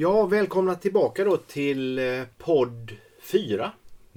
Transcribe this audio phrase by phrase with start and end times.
[0.00, 3.72] Ja, välkomna tillbaka då till eh, podd 4.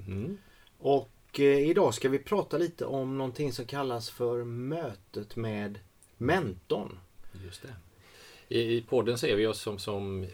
[0.07, 0.37] Mm.
[0.77, 5.79] Och eh, idag ska vi prata lite om någonting som kallas för mötet med
[6.17, 6.99] mentorn.
[7.45, 7.75] Just det.
[8.55, 10.27] I, podden ser vi oss som, som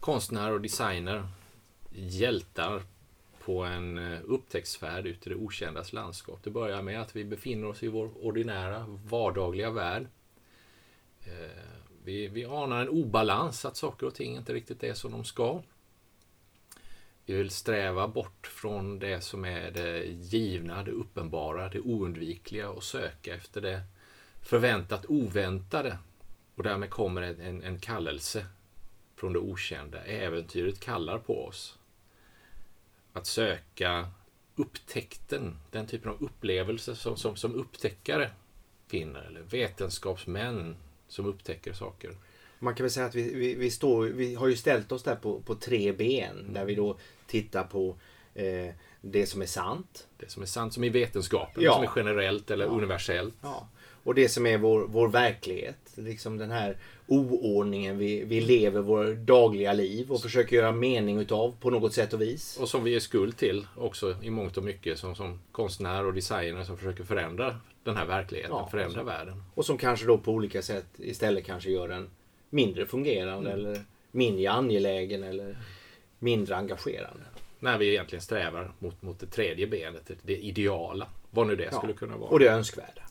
[0.00, 1.28] konstnär och designer,
[1.90, 2.82] hjältar
[3.44, 6.38] på en eh, upptäcktsfärd ut i det okändas landskap.
[6.42, 10.06] Det börjar med att vi befinner oss i vår ordinära vardagliga värld.
[12.08, 15.62] Vi, vi anar en obalans, att saker och ting inte riktigt är som de ska.
[17.24, 22.82] Vi vill sträva bort från det som är det givna, det uppenbara, det oundvikliga och
[22.84, 23.82] söka efter det
[24.42, 25.98] förväntat oväntade.
[26.54, 28.46] Och därmed kommer en, en, en kallelse
[29.16, 30.04] från det okända.
[30.04, 31.78] Äventyret kallar på oss.
[33.12, 34.08] Att söka
[34.56, 38.30] upptäckten, den typen av upplevelser som, som, som upptäckare
[38.86, 40.76] finner, eller vetenskapsmän
[41.08, 42.10] som upptäcker saker.
[42.58, 45.16] Man kan väl säga att vi, vi, vi, står, vi har ju ställt oss där
[45.16, 46.46] på, på tre ben.
[46.52, 47.96] Där vi då tittar på
[48.34, 50.06] eh, det som är sant.
[50.18, 51.74] Det som är sant, som i vetenskapen, Ja.
[51.74, 52.70] som är generellt eller Ja.
[52.70, 53.34] universellt.
[53.42, 53.68] Ja.
[54.04, 55.76] Och det som är vår, vår verklighet.
[55.94, 61.54] Liksom den här oordningen vi, vi lever vår dagliga liv och försöker göra mening utav
[61.60, 62.56] på något sätt och vis.
[62.60, 66.14] Och som vi är skuld till också i mångt och mycket som, som konstnär och
[66.14, 69.42] designer som försöker förändra den här verkligheten, Ja, förändra världen.
[69.54, 72.10] Och som kanske då på olika sätt istället kanske gör den
[72.50, 75.58] mindre fungerande eller mindre angelägen eller
[76.18, 77.22] mindre engagerande.
[77.58, 81.06] När vi egentligen strävar mot, mot det tredje benet, det ideala.
[81.30, 81.78] Vad nu det Ja.
[81.78, 82.30] skulle kunna vara.
[82.30, 83.02] Och det önskvärda.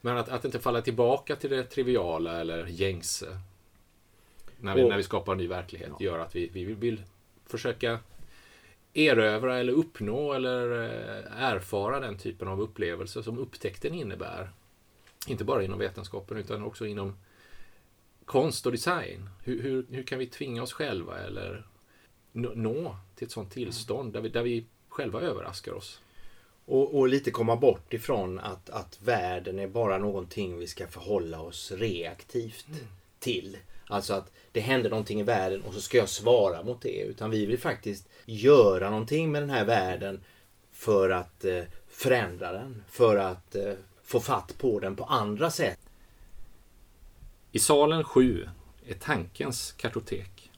[0.00, 3.26] Men att, att inte falla tillbaka till det triviala eller gängse
[4.60, 7.02] när vi, Och- när vi skapar en ny verklighet gör att vi, vi vill, vill
[7.46, 7.98] försöka
[8.96, 14.50] erövra eller uppnå eller eh, erfara den typen av upplevelser som upptäckten innebär.
[15.26, 17.16] Inte bara inom vetenskapen utan också inom
[18.24, 19.30] konst och design.
[19.44, 21.66] Hur, hur, hur kan vi tvinga oss själva eller
[22.32, 26.00] nå, till ett sånt tillstånd där vi, där vi själva överraskar oss?
[26.64, 31.40] Och, och lite komma bort ifrån att, att världen är bara någonting vi ska förhålla
[31.40, 32.66] oss reaktivt
[33.18, 33.56] till.
[33.88, 37.00] Alltså att det händer någonting i världen och så ska jag svara mot det.
[37.00, 40.24] Utan vi vill faktiskt göra någonting med den här världen
[40.72, 42.84] för att eh, förändra den.
[42.88, 45.78] För att eh, få fatt på den på andra sätt.
[47.52, 48.48] I salen 7
[48.86, 50.50] är tankens kartotek.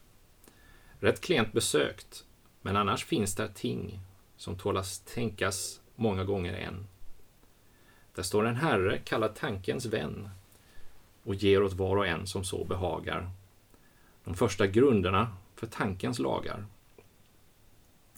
[1.00, 2.24] Rätt klent besökt,
[2.62, 4.00] men annars finns där ting
[4.36, 6.86] som tålas tänkas många gånger än.
[8.14, 10.28] Där står en herre kallad tankens vän
[11.28, 13.30] och ger åt var och en som så behagar
[14.24, 16.66] de första grunderna för tankens lagar.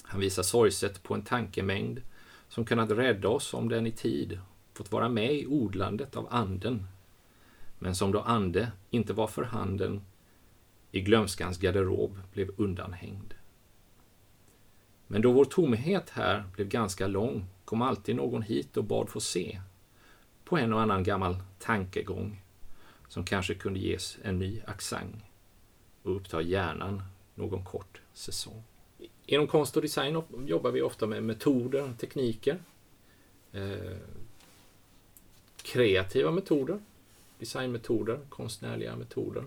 [0.02, 2.00] Han visar sorgset på en tankemängd
[2.48, 4.40] som kunnat rädda oss om den i tid
[4.74, 6.86] fått vara med i odlandet av anden
[7.78, 10.00] men som då ande inte var för handen
[10.90, 13.34] i glömskans garderob blev undanhängd.
[15.06, 19.20] Men då vår tomhet här blev ganska lång kom alltid någon hit och bad få
[19.20, 19.60] se
[20.44, 22.42] på en och annan gammal tankegång
[23.10, 25.14] som kanske kunde ges en ny accent
[26.02, 27.02] och uppta hjärnan
[27.34, 28.62] någon kort säsong.
[29.26, 32.58] Inom konst och design jobbar vi ofta med metoder, tekniker,
[33.52, 33.96] eh,
[35.62, 36.80] kreativa metoder
[37.40, 39.44] designmetoder, konstnärliga metoder.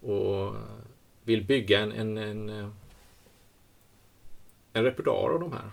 [0.00, 0.56] Och
[1.24, 2.68] vill bygga en, en, en, eh,
[4.72, 5.70] en repertoar av de här.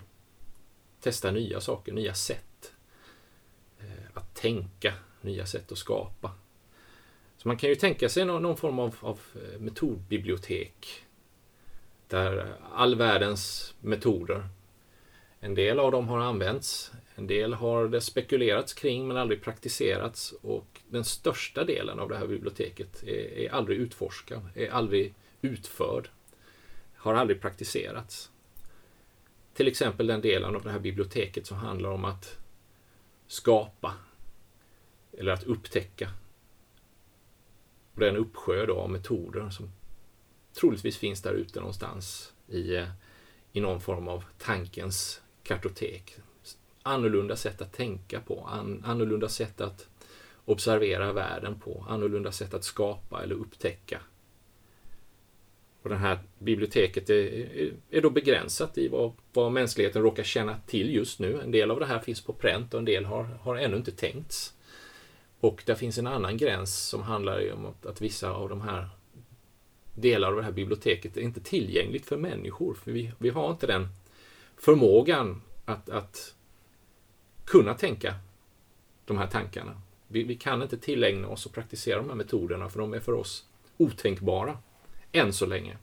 [1.00, 2.45] Testa nya saker, nya sätt
[4.16, 6.32] att tänka, nya sätt att skapa.
[7.36, 11.04] Så man kan ju tänka sig någon, någon form av, av eh, metodbibliotek
[12.08, 14.48] där all världens metoder
[15.40, 20.34] en del av dem har använts, en del har det spekulerats kring men aldrig praktiserats
[20.42, 26.08] och den största delen av det här biblioteket är, är aldrig utforskad, är aldrig utförd,
[26.94, 28.30] har aldrig praktiserats.
[29.54, 32.38] Till exempel den delen av det här biblioteket som handlar om att
[33.26, 33.94] skapa
[35.18, 36.10] eller att upptäcka.
[37.94, 39.70] Och det är en uppsjö då av metoder som
[40.52, 42.88] troligtvis finns där ute någonstans i, eh,
[43.52, 46.16] i någon form av tankens kartotek.
[46.82, 49.88] Annorlunda sätt att tänka på, an, annorlunda sätt att
[50.44, 54.00] observera världen på, annorlunda sätt att skapa eller upptäcka.
[55.82, 60.60] Och det här biblioteket är, är, är då begränsat i vad, vad mänskligheten råkar känna
[60.66, 61.40] till just nu.
[61.40, 63.92] En del av det här finns på pränt och en del har, har ännu inte
[63.92, 64.55] tänkts.
[65.40, 68.88] Och där finns en annan gräns som handlar om att, att vissa av de här
[69.94, 72.74] delar av det här biblioteket är inte tillgängligt för människor.
[72.74, 73.88] För vi, vi har inte den
[74.56, 76.34] förmågan att, att
[77.44, 78.14] kunna tänka
[79.04, 79.80] de här tankarna.
[80.08, 83.12] Vi, vi kan inte tillägna oss och praktisera de här metoderna för de är för
[83.12, 83.44] oss
[83.76, 84.58] otänkbara.
[85.12, 85.76] Än så länge.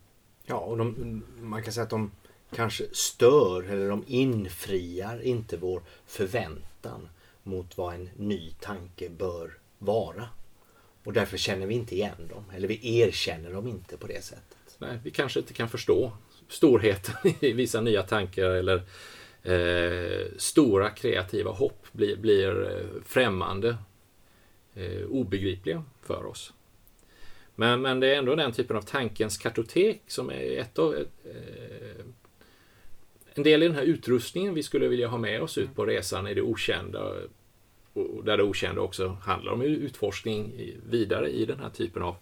[0.46, 2.12] Ja, och de, man kan säga att de
[2.56, 7.10] kanske stör eller de infriar inte vår förväntan
[7.44, 10.28] mot vad en ny tanke bör vara.
[11.04, 14.78] Och därför känner vi inte igen dem, eller vi erkänner dem inte på det sättet.
[14.78, 16.12] Nej, vi kanske inte kan förstå
[16.48, 18.82] storheten i vissa nya tankar eller
[19.44, 23.78] eh, stora kreativa hopp blir, blir främmande,
[24.74, 26.54] eh, obegripliga för oss.
[27.56, 32.06] Men, men det är ändå den typen av tankens kartotek som är ett av eh,
[33.36, 36.28] en del i den här utrustningen vi skulle vilja ha med oss ut på resan
[36.28, 37.14] i det okända
[37.94, 40.54] och där det okända också handlar om utforskning
[40.90, 42.16] vidare i den här typen av,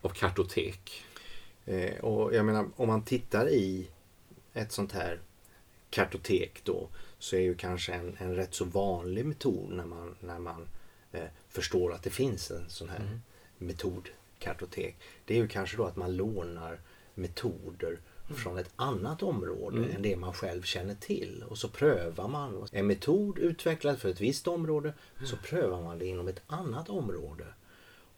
[0.00, 1.04] av kartotek.
[1.64, 3.88] Eh, och jag menar om man tittar i
[4.52, 5.20] ett sånt här
[5.90, 6.88] kartotek då
[7.18, 10.68] så är ju kanske en, en rätt så vanlig metod när man, när man
[11.12, 13.20] eh, förstår att det finns en sån här mm.
[13.58, 14.96] metodkartotek.
[15.24, 16.80] Det är ju kanske då att man lånar
[17.14, 17.98] metoder.
[18.34, 19.96] Från ett annat område mm.
[19.96, 21.44] än det man själv känner till.
[21.48, 24.92] Och så prövar man en metod utvecklad för ett visst område.
[25.24, 27.44] Så prövar man det inom ett annat område.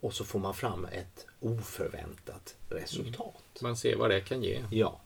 [0.01, 3.59] Och så får man fram ett oförväntat resultat.
[3.61, 4.65] Man ser vad det kan ge.
[4.71, 5.01] Ja.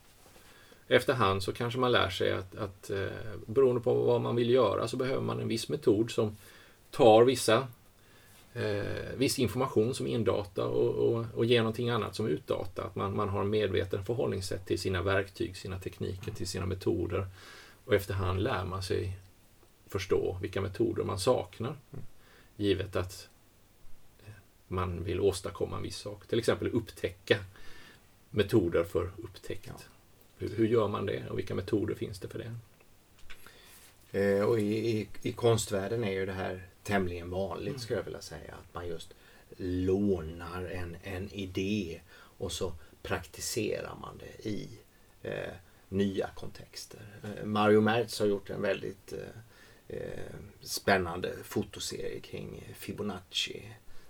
[0.89, 3.07] Efterhand så kanske man lär sig att, att eh,
[3.47, 6.37] beroende på vad man vill göra så behöver man en viss metod som
[6.91, 7.69] tar vissa
[8.57, 12.85] eh, viss information som indata och, och, och ger någonting annat som utdata.
[12.85, 17.27] Att man, man har en medveten förhållningssätt till sina verktyg, sina tekniker, till sina metoder.
[17.85, 19.19] Och efterhand lär man sig
[19.87, 21.77] förstå vilka metoder man saknar.
[22.57, 23.29] Givet att
[24.69, 26.27] man vill åstadkomma en viss sak.
[26.27, 27.39] Till exempel upptäcka
[28.31, 29.67] metoder för upptäckt.
[29.67, 29.75] Ja.
[30.39, 32.53] Hur, hur, gör man det och vilka metoder finns det för det?
[34.21, 37.79] Eh, och i, i, I konstvärlden är ju det här tämligen vanligt mm.
[37.79, 38.55] skulle jag vilja säga.
[38.55, 39.15] Att man just
[39.57, 42.73] lånar en, en idé och så
[43.03, 44.69] praktiserar man det i
[45.23, 45.55] eh,
[45.89, 47.01] nya kontexter.
[47.23, 53.63] Eh, Mario Merz har gjort en väldigt eh, eh spännande fotoserie kring Fibonacci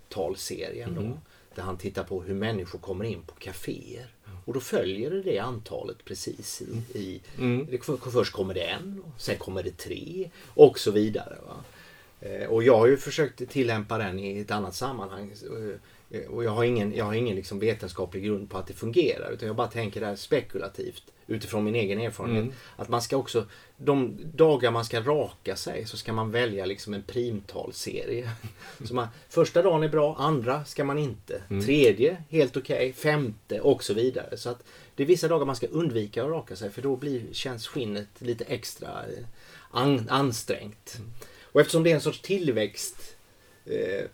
[0.09, 1.01] talserien då.
[1.01, 1.19] Mm.
[1.55, 4.07] Där han tittar på hur människor kommer in på kaféer.
[4.45, 6.99] Och då följer det det antalet precis i...
[6.99, 7.79] i mm.
[8.13, 11.39] först kommer det en, och sen kommer det tre och så vidare.
[11.47, 11.65] Va?
[12.21, 15.33] Eh, och jag har ju försökt tillämpa den i ett annat sammanhang.
[16.11, 19.31] Eh, och jag har ingen, jag har ingen liksom vetenskaplig grund på att det fungerar.
[19.31, 22.43] Utan jag bara tänker där spekulativt utifrån min egen erfarenhet.
[22.43, 22.55] Mm.
[22.77, 23.47] Att man ska också,
[23.77, 28.31] de dagar man ska raka sig så ska man välja liksom en primtalserie.
[28.85, 31.43] så man, första dagen är bra, andra ska man inte.
[31.51, 31.65] Mm.
[31.65, 32.77] Tredje, helt okej.
[32.77, 34.37] Okay, femte och så vidare.
[34.37, 34.65] Så att
[34.95, 38.09] det är vissa dagar man ska undvika att raka sig för då blir, känns skinnet
[38.19, 39.25] lite extra eh,
[39.71, 40.97] an, ansträngt.
[40.99, 41.11] Mm.
[41.57, 43.17] Och eftersom det är en sorts tillväxt
[43.65, 44.05] eh,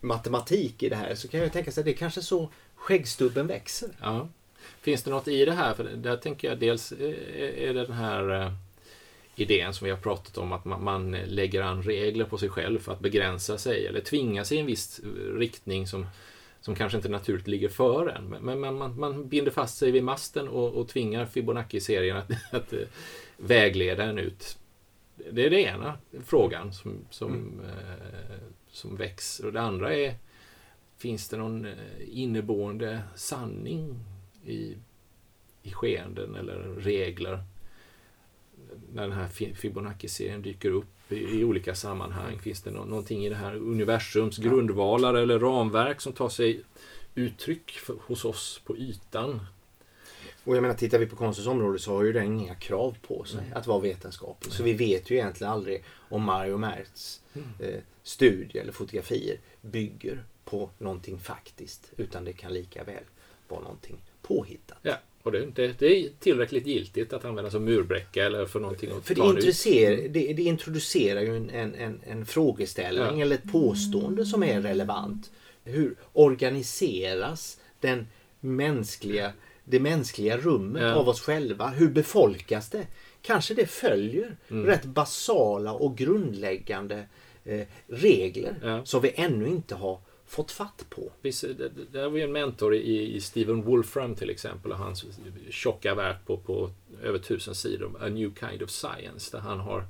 [0.00, 3.46] matematik i det här så kan jag tänka sig att det är kanske så skäggstubben
[3.46, 3.88] växer.
[4.00, 4.28] Ja.
[4.80, 5.74] Finns det något i det här?
[5.74, 8.52] För där tänker jag dels eh, är det den här eh,
[9.36, 12.92] idén som vi har pratat om att man, lägger an regler på sig själv för
[12.92, 16.06] att begränsa sig eller tvinga sig i en viss eh, riktning som,
[16.60, 18.24] som kanske inte naturligt ligger för en.
[18.24, 22.74] Men man, man, man binder fast sig vid masten och, och tvingar Fibonacci-serien att, att
[23.36, 24.58] vägleda en ut.
[25.16, 27.60] Det är den ena frågan som, som, mm.
[27.60, 28.36] eh,
[28.70, 29.46] som växer.
[29.46, 30.14] Och det andra är,
[30.96, 31.72] finns det någon eh,
[32.08, 33.98] inneboende sanning
[34.44, 34.76] i,
[35.62, 37.44] i skeenden eller regler.
[38.92, 42.38] När den här Fibonacci-serien dyker upp i, i, olika sammanhang.
[42.38, 46.62] Finns det no någonting i det här universums grundvalar eller ramverk som tar sig
[47.14, 49.40] uttryck för, hos oss på ytan?
[50.44, 53.24] Och jag menar, tittar vi på konstens område så har ju den inga krav på
[53.24, 53.52] sig mm.
[53.56, 54.52] att vara vetenskaplig.
[54.52, 57.48] Så vi vet ju egentligen aldrig om Mario Merz mm.
[57.58, 61.92] eh, studie eller fotografier bygger på någonting faktiskt.
[61.96, 63.04] Utan det kan lika väl
[63.48, 64.78] vara någonting påhittat.
[64.82, 64.94] Ja.
[65.22, 69.04] Och det, det, det, är tillräckligt giltigt att använda som murbräcka eller för någonting att
[69.04, 73.24] För det, introducerar, det, det, introducerar ju en, en, en frågeställning ja.
[73.24, 75.30] eller ett påstående som är relevant.
[75.64, 78.06] Hur organiseras den
[78.40, 79.32] mänskliga,
[79.64, 80.94] det mänskliga rummet ja.
[80.94, 81.68] av oss själva?
[81.68, 82.86] Hur befolkas det?
[83.22, 84.66] Kanske det följer mm.
[84.66, 87.06] rätt basala och grundläggande
[87.44, 88.84] eh, regler ja.
[88.84, 91.12] som vi ännu inte har fått fatt på.
[91.22, 95.04] det, det har vi en mentor i, i Stephen Wolfram till exempel och hans
[95.50, 96.70] tjocka verk på, på
[97.02, 99.86] över tusen sidor, A New Kind of Science, där han har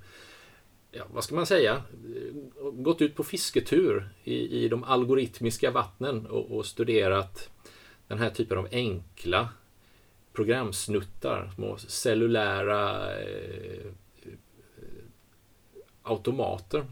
[0.90, 1.82] ja, vad ska man säga,
[2.72, 7.50] gått ut på fisketur i, i de algoritmiska vattnen och, och studerat
[8.08, 9.48] den här typen av enkla
[10.34, 13.86] programsnuttar, små cellulära eh,
[16.02, 16.86] automater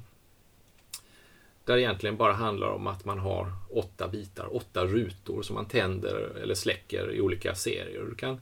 [1.64, 5.66] Där det egentligen bara handlar om att man har åtta bitar, åtta rutor som man
[5.66, 8.04] tänder eller släcker i olika serier.
[8.08, 8.40] Du kan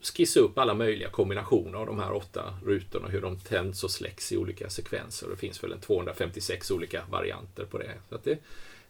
[0.00, 4.32] skissa upp alla möjliga kombinationer av de här åtta rutorna, hur de tänds och släcks
[4.32, 5.28] i olika sekvenser.
[5.28, 7.92] Det finns väl en 256 olika varianter på det.
[8.08, 8.38] Så det,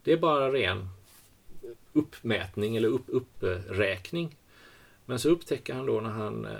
[0.02, 0.88] det är bara ren
[1.96, 4.36] uppmätning eller upp, uppräkning.
[5.04, 6.50] Men så upptäcker han då när han eh,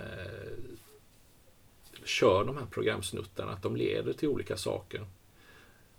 [2.04, 5.06] kör de här programsnuttarna att de leder till olika saker.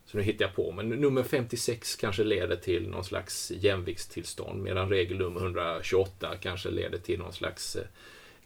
[0.05, 4.89] Så nu hittar jag på, men nummer 56 kanske leder till någon slags jämviktstillstånd medan
[4.89, 7.85] regel nummer 128 kanske leder till någon slags eh,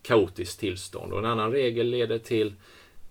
[0.02, 1.14] kaotiskt tillstånd.
[1.14, 2.54] Och en annan regel leder till,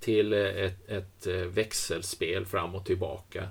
[0.01, 3.49] till eh, ett, ett eh, växelspel fram och tillbaka.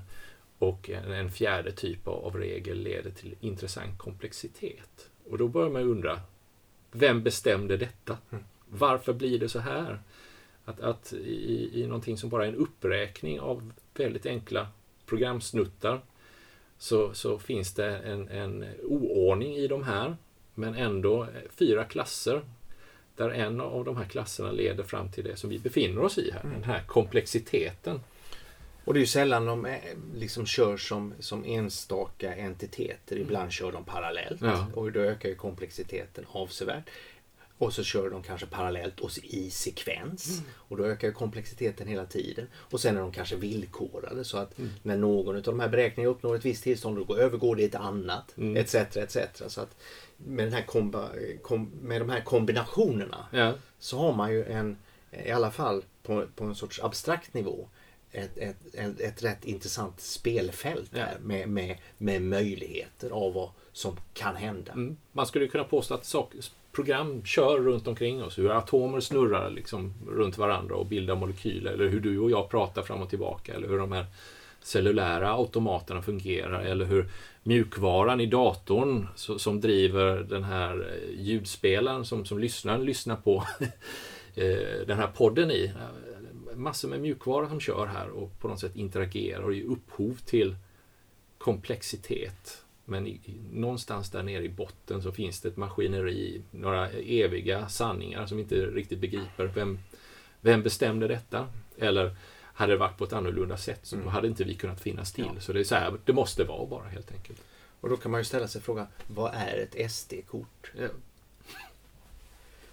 [0.60, 5.10] Och en, en fjärde typ av regel leder till intressant komplexitet.
[5.30, 6.22] Och då börjar man undra,
[6.92, 8.18] vem bestämde detta?
[8.32, 8.44] Mm.
[8.70, 10.00] Varför blir det så här?
[10.66, 14.68] Att, att i, i någonting som bara är en uppräkning av väldigt enkla
[15.06, 16.02] programsnuttar
[16.78, 20.16] så, så finns det en, en oordning i de här,
[20.56, 22.42] men ändå fyra klasser
[23.16, 26.32] där en av de här klasserna leder fram till det som vi befinner oss i
[26.32, 26.54] här, mm.
[26.54, 28.00] den här komplexiteten.
[28.86, 29.82] Och det är ju sällan de är,
[30.16, 33.16] liksom kör som, som enstaka entiteter.
[33.16, 33.28] Mm.
[33.28, 34.68] Ibland kör de parallellt ja.
[34.74, 36.90] och då ökar ju komplexiteten avsevärt.
[37.60, 40.40] Och så kör de kanske parallellt och i sekvens.
[40.40, 40.52] Mm.
[40.56, 42.48] Och då ökar komplexiteten hela tiden.
[42.56, 44.70] Och sen är de kanske villkorade så att mm.
[44.84, 47.82] när någon av de här beräkningarna uppnår ett visst tillstånd då övergår det till ett
[47.82, 48.38] annat.
[48.38, 48.58] Mm.
[48.58, 48.76] Etc.
[48.76, 49.18] etc.
[49.48, 49.76] Så att
[50.18, 51.10] med, den här komba,
[51.42, 53.54] kom, med de här kombinationerna ja.
[53.80, 54.78] så har man ju en,
[55.26, 57.68] i alla fall på, på en sorts abstrakt nivå,
[58.12, 61.00] ett, ett, ett, ett rätt intressant spelfält ja.
[61.00, 64.72] här med, med, med möjligheter av vad som kan hända.
[64.72, 64.98] Mm.
[65.12, 66.34] Man skulle kunna påstå att sak,
[66.72, 71.88] program kör runt omkring oss, hur atomer snurrar liksom runt varandra och bildar molekyler, eller
[71.88, 74.06] hur du och jag pratar fram och tillbaka, eller hur de här
[74.62, 77.10] cellulära automaterna fungerar, eller hur
[77.44, 83.44] mjukvaran i datorn som driver den här eh, ljudspelaren som, som lyssnaren lyssnar på
[84.36, 85.72] eh, den här podden i.
[86.60, 90.56] Massor med mjukvara som kör här och på något sätt interagerar och ger upphov till
[91.38, 92.64] komplexitet.
[92.86, 93.20] Men i,
[93.52, 98.56] någonstans där nere i botten så finns det ett maskineri, några eviga sanningar som inte
[98.56, 99.80] riktigt begriper vem,
[100.42, 101.48] vem bestämde detta?
[101.78, 104.08] Eller hade det varit på ett annorlunda sätt så mm.
[104.08, 105.32] hade inte vi kunnat finnas till.
[105.36, 105.42] Ja.
[105.42, 107.42] Så det är så här, det måste vara bara helt enkelt.
[107.82, 110.72] Och då kan man ju ställa sig frågan, vad är ett SD-kort?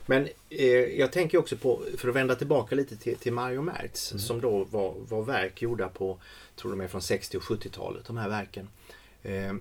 [0.06, 4.12] Men eh, jag tänker också på, för att vända tillbaka lite till, till Mario Mertz
[4.12, 4.20] mm.
[4.20, 6.18] som då var, var verk gjorda på,
[6.56, 8.68] tror de är från 60 och 70-talet, de här verken.
[9.22, 9.54] Eh,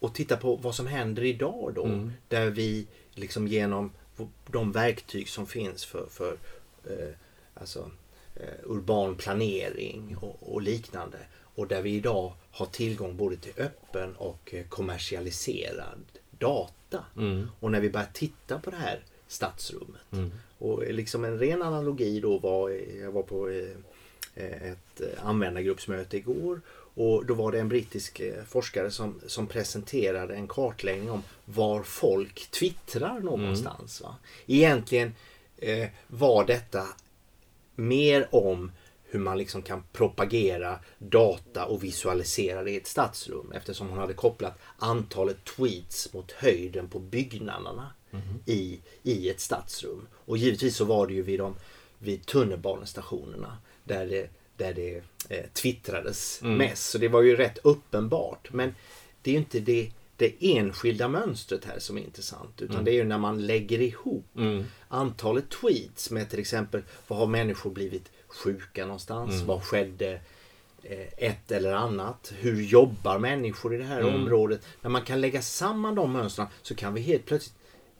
[0.00, 2.12] och titta på vad som händer idag då, mm.
[2.28, 3.90] där vi liksom genom
[4.46, 6.36] de verktyg som finns för, för
[6.84, 7.14] eh,
[7.54, 7.90] alltså,
[8.34, 11.18] eh, urban planering och, och, liknande.
[11.54, 17.04] Och där vi idag har tillgång både till öppen och eh, kommersialiserad data.
[17.16, 17.50] Mm.
[17.60, 20.12] Och när vi börjar titta på det här stadsrummet.
[20.12, 20.32] Mm.
[20.58, 26.60] Och liksom en ren analogi då var, jag var på eh, ett användargruppsmöte igår
[26.94, 32.50] och då var det en brittisk forskare som, som presenterade en kartläggning om var folk
[32.50, 34.00] twittrar någonstans.
[34.00, 34.10] Mm.
[34.10, 34.16] Va?
[34.46, 35.14] Egentligen
[35.56, 36.86] eh, var detta
[37.74, 38.72] mer om
[39.04, 44.14] hur man liksom kan propagera data och visualisera det i ett stadsrum eftersom hon hade
[44.14, 47.90] kopplat antalet tweets mot höjden på byggnaderna
[48.22, 48.38] mm.
[48.46, 50.06] i, i ett stadsrum.
[50.12, 51.54] Och givetvis så var det ju vid, de,
[51.98, 56.58] vid tunnelbanestationerna där det, där det eh, twittrades mm.
[56.58, 56.90] mest.
[56.90, 58.52] Så det var ju rätt uppenbart.
[58.52, 58.74] Men
[59.22, 62.62] det är ju inte det, det enskilda mönstret här som är intressant.
[62.62, 62.84] Utan mm.
[62.84, 64.64] det är ju när man lägger ihop mm.
[64.88, 69.34] antalet tweets med till exempel vad har människor blivit sjuka någonstans?
[69.34, 69.46] Mm.
[69.46, 70.20] Vad skedde
[70.82, 72.32] eh, ett eller annat?
[72.38, 74.14] Hur jobbar människor i det här mm.
[74.14, 74.60] området?
[74.82, 77.55] När man kan lägga samman de mönstren så kan vi helt plötsligt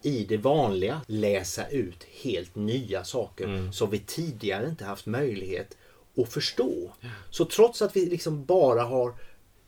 [0.06, 3.72] i det vanliga läsa ut helt nya saker mm.
[3.72, 5.76] som vi tidigare inte haft möjlighet
[6.16, 6.92] att förstå.
[7.00, 7.08] Ja.
[7.30, 9.14] Så trots att vi liksom bara har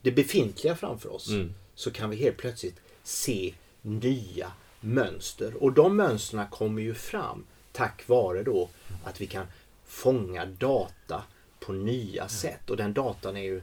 [0.02, 1.54] det befintliga framför oss mm.
[1.74, 5.62] så kan vi helt plötsligt se nya mönster.
[5.62, 8.68] Och de mönstren kommer ju fram tack vare då
[9.04, 9.46] att vi kan
[9.86, 11.22] fånga data
[11.60, 12.28] på nya ja.
[12.28, 12.70] sätt.
[12.70, 13.62] Och den datan är ju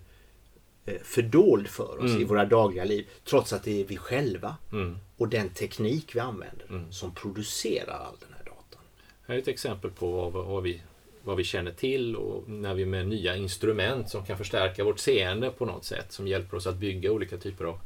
[0.85, 2.21] eh, fördold för oss mm.
[2.21, 3.07] i våra dagliga liv.
[3.23, 4.97] Trots att det är vi själva mm.
[5.17, 6.91] Och den teknik vi använder mm.
[6.91, 8.81] som producerar all den här datan.
[9.27, 10.81] Här är ett exempel på vad, vad, vi,
[11.23, 15.49] vad vi känner till och när vi med nya instrument som kan förstärka vårt seende
[15.49, 17.79] på något sätt som hjälper oss att bygga olika typer av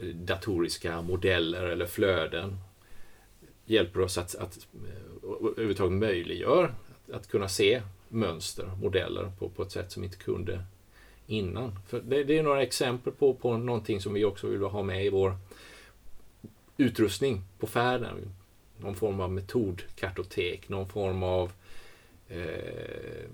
[0.00, 2.58] eh, datoriska modeller eller flöden
[3.64, 6.74] hjälper oss att, att eh, överhuvudtaget möjliggör
[7.12, 10.64] att kunna se mönster, modeller på, på ett sätt som inte kunde
[11.26, 11.78] innan.
[11.88, 15.06] För det, det är några exempel på, på någonting som vi också vill ha med
[15.06, 15.36] i vår
[16.76, 18.34] utrustning på färden.
[18.78, 21.52] Någon form av metodkartotek, någon form av
[22.28, 23.30] eh,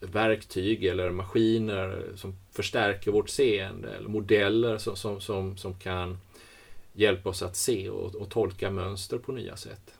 [0.00, 6.18] verktyg eller maskiner som förstärker vårt seende eller modeller som, som, som, som kan
[6.92, 9.94] hjälpa oss att se och, och tolka mönster på nya sätt.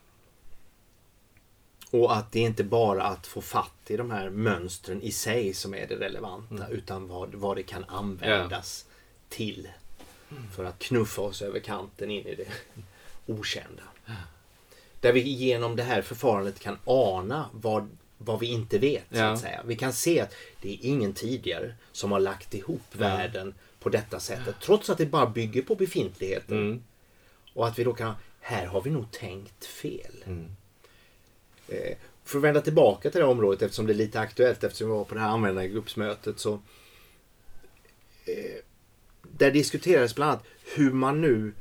[1.90, 5.75] Och att det inte bara att få fatt i de här mönstren i sig som
[5.75, 6.73] är det relevanta mm.
[6.73, 8.95] utan vad, vad det kan användas ja.
[9.28, 9.68] till.
[10.56, 12.47] För att knuffa oss över kanten in i det
[13.26, 13.82] okända.
[14.06, 14.12] Ja.
[15.00, 19.04] Där vi genom det här förfarandet kan ana vad, vad vi inte vet.
[19.08, 19.16] Ja.
[19.16, 19.62] Så att säga.
[19.64, 24.20] Vi kan se att det är ingen tidigare som har lagt ihop världen på detta
[24.20, 24.56] sättet.
[24.61, 26.58] Trots att det bara bygger på befintligheten.
[26.58, 26.82] Mm.
[27.54, 30.25] Och att vi då kan, här har vi nog tänkt fel.
[30.26, 30.56] Mm.
[31.68, 34.88] Eh, för att vända tillbaka till det här området eftersom det är lite aktuellt eftersom
[34.88, 36.52] vi var på det här användargruppsmötet så
[38.25, 38.62] eh,
[39.38, 41.52] där diskuterades bland annat hur man nu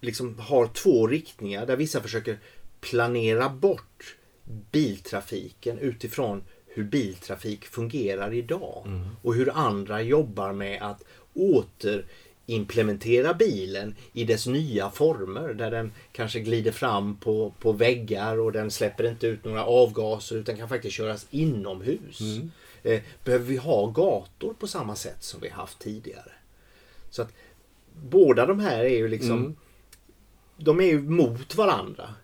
[0.00, 2.38] liksom har två riktningar där vissa försöker
[2.80, 4.16] planera bort
[4.70, 8.82] biltrafiken utifrån hur biltrafik fungerar idag.
[8.86, 9.06] Mm.
[9.22, 12.04] Och hur andra jobbar med att åter
[12.46, 18.52] implementera bilen i dess nya former där den kanske glider fram på, på väggar och
[18.52, 22.20] den släpper inte ut några avgaser utan kan faktiskt köras inomhus.
[22.20, 22.50] Mm.
[22.82, 26.32] Eh, behöver vi ha gator på samma sätt som vi haft tidigare?
[27.10, 27.32] Så att
[28.02, 29.56] båda de här är ju liksom mm.
[30.56, 32.14] De är ju mot varandra.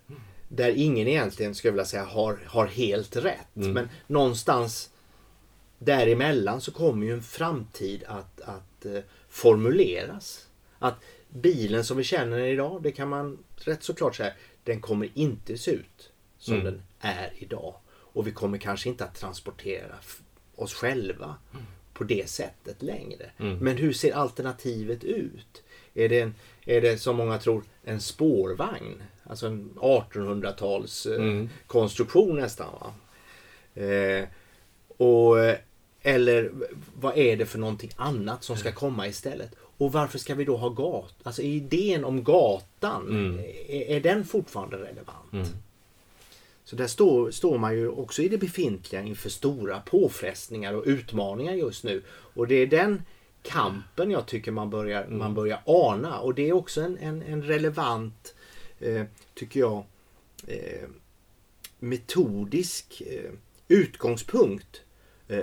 [0.49, 3.57] Där ingen egentligen, skulle jag vilja säga, har, har helt rätt.
[3.57, 3.73] Mm.
[3.73, 4.91] Men någonstans
[5.79, 8.99] däremellan så kommer ju en framtid att, att uh,
[9.29, 10.47] formuleras.
[10.79, 10.95] Att
[11.29, 14.33] bilen som vi känner den idag, det kan man rätt så klart säga,
[14.65, 16.65] den kommer inte se ut som mm.
[16.65, 17.75] den är idag.
[17.91, 19.95] Och vi kommer kanske inte att transportera
[20.54, 21.65] oss själva mm.
[22.02, 23.30] På det sättet längre.
[23.38, 23.58] Mm.
[23.58, 25.62] Men hur ser alternativet ut?
[25.95, 26.34] Är det, en,
[26.65, 29.02] är det som många tror en spårvagn?
[29.25, 31.49] Alltså en 1800-tals eh, mm.
[31.67, 32.69] konstruktion nästan.
[32.80, 32.95] Va?
[33.82, 34.25] Eh,
[34.97, 35.36] och
[36.02, 36.50] eller
[36.95, 38.76] vad är det för någonting annat som ska mm.
[38.76, 39.54] komma istället?
[39.78, 41.17] Och varför ska vi då ha gatan?
[41.23, 43.38] Alltså idén om gatan, mm.
[43.69, 45.32] är, är, den fortfarande relevant?
[46.73, 51.52] Så där står, står man ju också i det befintliga inför stora påfrestningar och utmaningar
[51.52, 52.02] just nu.
[52.08, 53.02] Och det är den
[53.43, 55.19] kampen jag tycker man börjar, mm.
[55.19, 56.21] man börjar ana.
[56.21, 58.35] Och det är också en, en, en relevant,
[58.80, 59.04] eh,
[59.35, 59.85] tycker jag,
[60.47, 60.89] eh,
[61.78, 63.30] metodisk eh,
[63.69, 64.82] utgångspunkt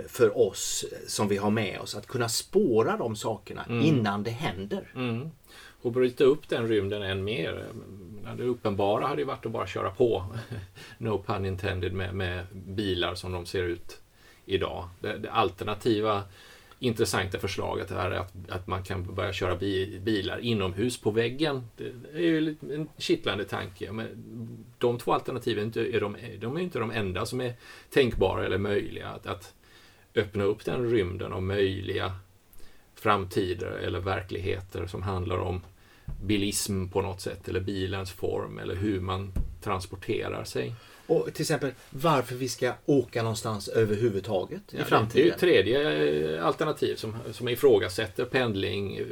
[0.07, 1.95] för oss som vi har med oss.
[1.95, 3.85] Att kunna spåra de sakerna mm.
[3.85, 4.91] innan det händer.
[4.95, 5.29] Mm.
[5.81, 7.65] Och bryta upp den rymden än mer.
[8.37, 10.25] Det uppenbara hade ju varit att bara köra på,
[10.97, 14.01] no pun intended, med, med bilar som de ser ut
[14.45, 14.89] idag.
[14.99, 16.23] Det, det alternativa
[16.79, 21.67] intressanta förslaget är att, att man kan börja köra bi, bilar inomhus på väggen.
[21.77, 23.91] Det är ju en kittlande tanke.
[23.91, 24.07] Men
[24.77, 27.53] de två alternativen är, de, de är inte de enda som är
[27.89, 29.07] tänkbara eller möjliga.
[29.07, 29.53] Att, att
[30.19, 32.15] öppna upp den rymden av möjliga
[32.95, 35.61] framtider eller verkligheter som handlar om
[36.23, 40.75] bilism på något sätt eller bilens form eller hur man transporterar sig.
[41.09, 45.37] Och till exempel varför vi ska åka någonstans överhuvudtaget ja, i framtiden.
[45.39, 49.03] Det är ju tredje eh, alternativ som, som ifrågasätter pendling, eh,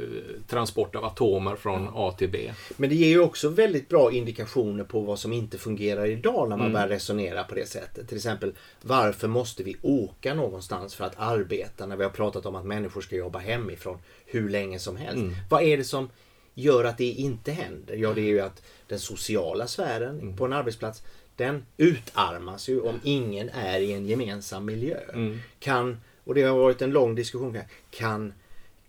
[0.46, 2.52] transport av atomer från A till B.
[2.76, 6.56] Men det ger ju också väldigt bra indikationer på vad som inte fungerar idag när
[6.56, 6.72] man mm.
[6.72, 8.08] börjar resonera på det sättet.
[8.08, 12.54] Till exempel varför måste vi åka någonstans för att arbeta när vi har pratat om
[12.54, 15.16] att människor ska jobba hemifrån hur länge som helst.
[15.16, 15.34] Mm.
[15.50, 16.10] Vad är det som
[16.54, 17.96] gör att det inte händer?
[17.96, 20.36] Ja, det är ju att den sociala sfären mm.
[20.36, 21.02] på en arbetsplats
[21.38, 24.98] den utarmas ju om ingen är i en gemensam miljö.
[25.12, 25.38] Mm.
[25.58, 27.58] Kan, och det har varit en lång diskussion,
[27.90, 28.32] kan,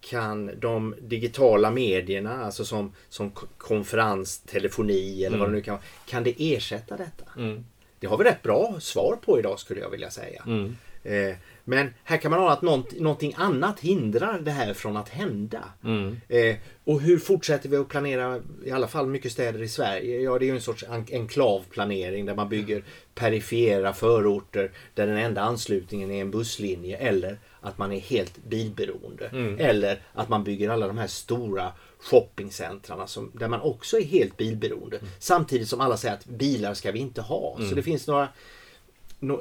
[0.01, 5.39] kan de digitala medierna, alltså som, som konferens, telefoni eller mm.
[5.39, 7.25] vad det nu kan vara, kan det ersätta detta?
[7.37, 7.65] Mm.
[7.99, 10.43] Det har vi rätt bra svar på idag skulle jag vilja säga.
[10.47, 10.75] Mm.
[11.03, 11.35] Eh,
[11.69, 15.63] men här kan man ana att något, någonting annat hindrar det här från att hända.
[15.83, 16.21] Mm.
[16.27, 20.21] Eh, och hur fortsätter vi att planera, i alla fall mycket städer i Sverige?
[20.21, 22.83] Ja, det är ju en sorts enklavplanering där man bygger
[23.15, 29.27] perifera förorter där den enda anslutningen är en busslinje eller att man är helt bilberoende.
[29.27, 29.59] Mm.
[29.59, 34.37] Eller att man bygger alla de här stora shoppingcentrarna som, där man också är helt
[34.37, 34.97] bilberoende.
[34.97, 35.09] Mm.
[35.19, 37.55] Samtidigt som alla säger att bilar ska vi inte ha.
[37.55, 37.75] Så mm.
[37.75, 38.27] det finns några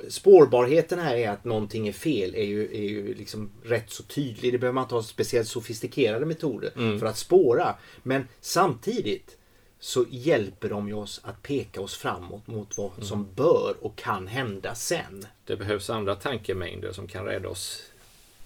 [0.09, 4.53] spårbarheten här är att någonting är fel är ju, är ju liksom rätt så tydlig.
[4.53, 7.01] Det behöver man inte ha speciellt sofistikerade metoder mm.
[7.01, 7.75] för att spåra.
[8.03, 9.37] Men samtidigt
[9.79, 13.05] så hjälper de oss att peka oss framåt mot vad mm.
[13.05, 15.27] som bör och kan hända sen.
[15.45, 17.83] Det behövs andra tankemängder som kan rädda oss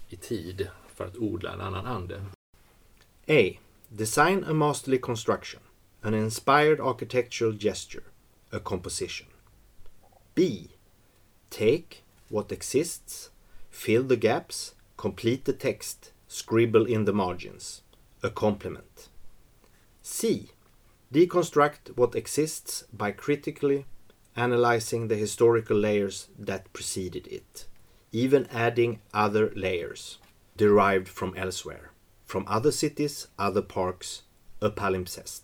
[0.09, 2.23] i tid för att odla en annan ande.
[3.29, 3.59] A.
[3.89, 5.61] Design a masterly construction.
[6.01, 8.05] An inspired architectural gesture.
[8.51, 9.29] A composition.
[10.35, 10.67] B.
[11.53, 13.29] Take what exists,
[13.69, 17.83] fill the gaps, complete the text, scribble in the margins.
[18.23, 19.11] A complement.
[20.01, 20.49] C.
[21.13, 23.85] Deconstruct what exists by critically
[24.35, 27.67] analyzing the historical layers that preceded it,
[28.13, 30.17] even adding other layers
[30.57, 31.91] derived from elsewhere,
[32.25, 34.23] from other cities, other parks,
[34.63, 35.43] a palimpsest.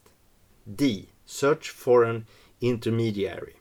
[0.75, 1.11] D.
[1.27, 2.27] Search for an
[2.63, 3.57] intermediary,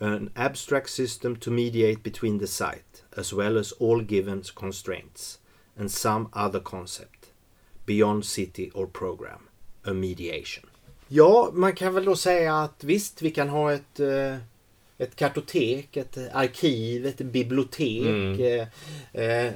[0.00, 5.38] an abstract system to mediate between the site, as well as all given constraints,
[5.78, 7.26] and some other concept,
[7.86, 9.48] beyond city or program,
[9.84, 10.64] a mediation.
[11.08, 14.36] Ja, man kan väl då säga att visst, vi kan ha ett, eh,
[14.98, 18.40] ett kartotek, ett arkiv, ett bibliotek Mm.
[19.12, 19.52] eh, eh,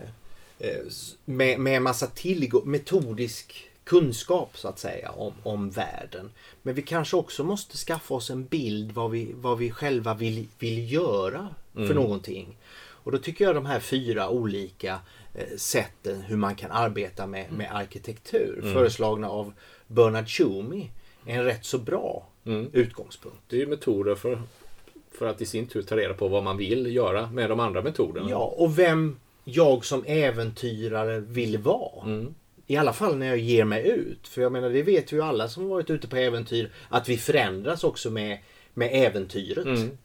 [1.24, 6.30] med, med massa tillgång, metodisk kunskap så att säga om, om världen.
[6.62, 10.46] Men vi kanske också måste skaffa oss en bild vad vi, vad vi själva vill,
[10.58, 11.96] vill göra för Mm.
[11.96, 12.56] någonting.
[12.86, 15.00] Och då tycker jag de här fyra olika
[15.34, 18.74] eh, sätten hur man kan arbeta med, med arkitektur Mm.
[18.74, 19.52] föreslagna av
[19.86, 20.90] Bernard Tschumi
[21.26, 22.70] är en rätt så bra Mm.
[22.72, 23.38] utgångspunkt.
[23.48, 24.42] Det är ju metoder för,
[25.12, 27.82] för att i sin tur ta reda på vad man vill göra med de andra
[27.82, 28.30] metoderna.
[28.30, 32.04] Ja, och vem jag som äventyrare vill vara.
[32.04, 32.34] Mm.
[32.66, 34.28] I alla fall när jag ger mig ut.
[34.28, 37.84] För jag menar, det vet ju alla som varit ute på äventyr att vi förändras
[37.84, 38.38] också med,
[38.74, 39.66] med äventyret.
[39.66, 39.98] Mm.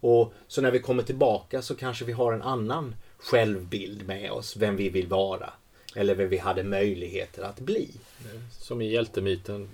[0.00, 4.56] Och Så när vi kommer tillbaka så kanske vi har en annan självbild med oss.
[4.56, 5.52] Vem vi vill vara.
[5.94, 7.90] Eller vem vi hade möjligheter att bli.
[8.52, 9.68] Som i hjältemyten.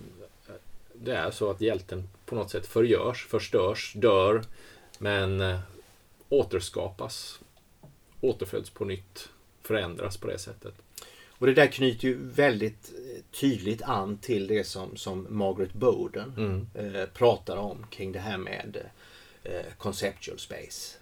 [0.92, 4.42] Det är så att hjälten på något sätt förgörs, förstörs, dör.
[4.98, 5.58] Men eh,
[6.28, 7.40] återskapas.
[8.20, 9.28] Återföds på nytt.
[9.62, 10.74] Förändras på det sättet.
[11.38, 16.32] Och det där knyter ju väldigt eh, tydligt an till det som, som Margaret Bowden
[16.36, 16.94] Mm.
[16.96, 18.76] eh, pratar om kring det här med
[19.44, 20.96] eh, conceptual space.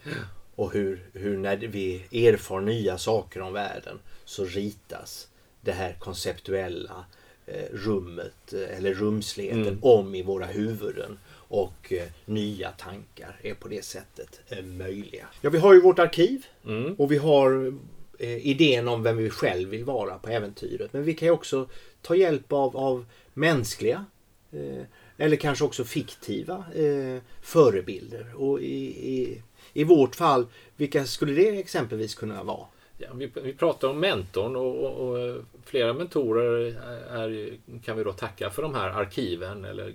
[0.55, 5.29] Och hur, hur när vi erfar nya saker om världen så ritas
[5.61, 7.05] det här konceptuella
[7.47, 9.79] eh, rummet eh, eller rumsligheten Mm.
[9.83, 11.19] om i våra huvuden.
[11.49, 15.27] Och eh, nya tankar är på det sättet eh, möjliga.
[15.41, 16.95] Ja, vi har ju vårt arkiv Mm.
[16.95, 17.75] och vi har
[18.19, 20.93] Eh, idén om vem vi själv vill vara på äventyret.
[20.93, 21.69] Men vi kan ju också
[22.03, 24.05] ta hjälp av, av mänskliga
[24.53, 24.83] eh,
[25.17, 28.33] eller kanske också fiktiva eh, förebilder.
[28.37, 32.67] Och i, i, i vårt fall, vilka skulle det exempelvis kunna vara?
[32.99, 37.51] Ja, vi, vi pratar om mentorn och, och, och eh, flera mentorer eh, är,
[37.85, 39.95] kan vi då tacka för de här arkiven eller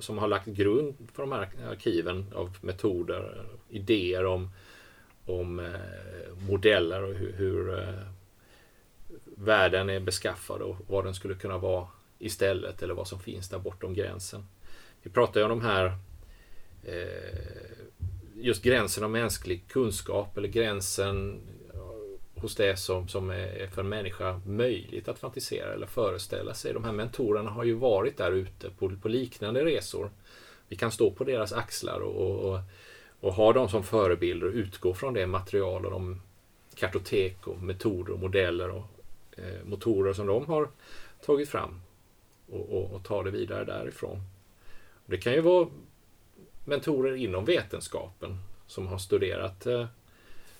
[0.00, 4.50] som har lagt grund för de här arkiven av metoder, idéer om,
[5.40, 8.04] om eh, modeller och hur, hur eh,
[9.24, 11.86] världen är beskaffad och vad den skulle kunna vara
[12.18, 14.46] istället eller vad som finns där bortom gränsen.
[15.02, 15.96] Vi pratar ju om de här
[16.84, 17.72] eh,
[18.34, 21.40] just gränsen av mänsklig kunskap eller gränsen
[21.74, 26.72] eh, hos det som, som är för en människa möjligt att fantisera eller föreställa sig.
[26.72, 30.10] De här mentorerna har ju varit där ute på, på liknande resor.
[30.68, 32.58] Vi kan stå på deras axlar och, och, och
[33.22, 36.20] och ha dem som förebilder och utgå från det material och de
[36.74, 38.84] kartotek och metoder och modeller och
[39.36, 40.68] eh, motorer som de har
[41.26, 41.80] tagit fram
[42.50, 44.20] och, och, och ta det vidare därifrån.
[45.06, 45.68] Det kan ju vara
[46.64, 49.86] mentorer inom vetenskapen som har studerat eh,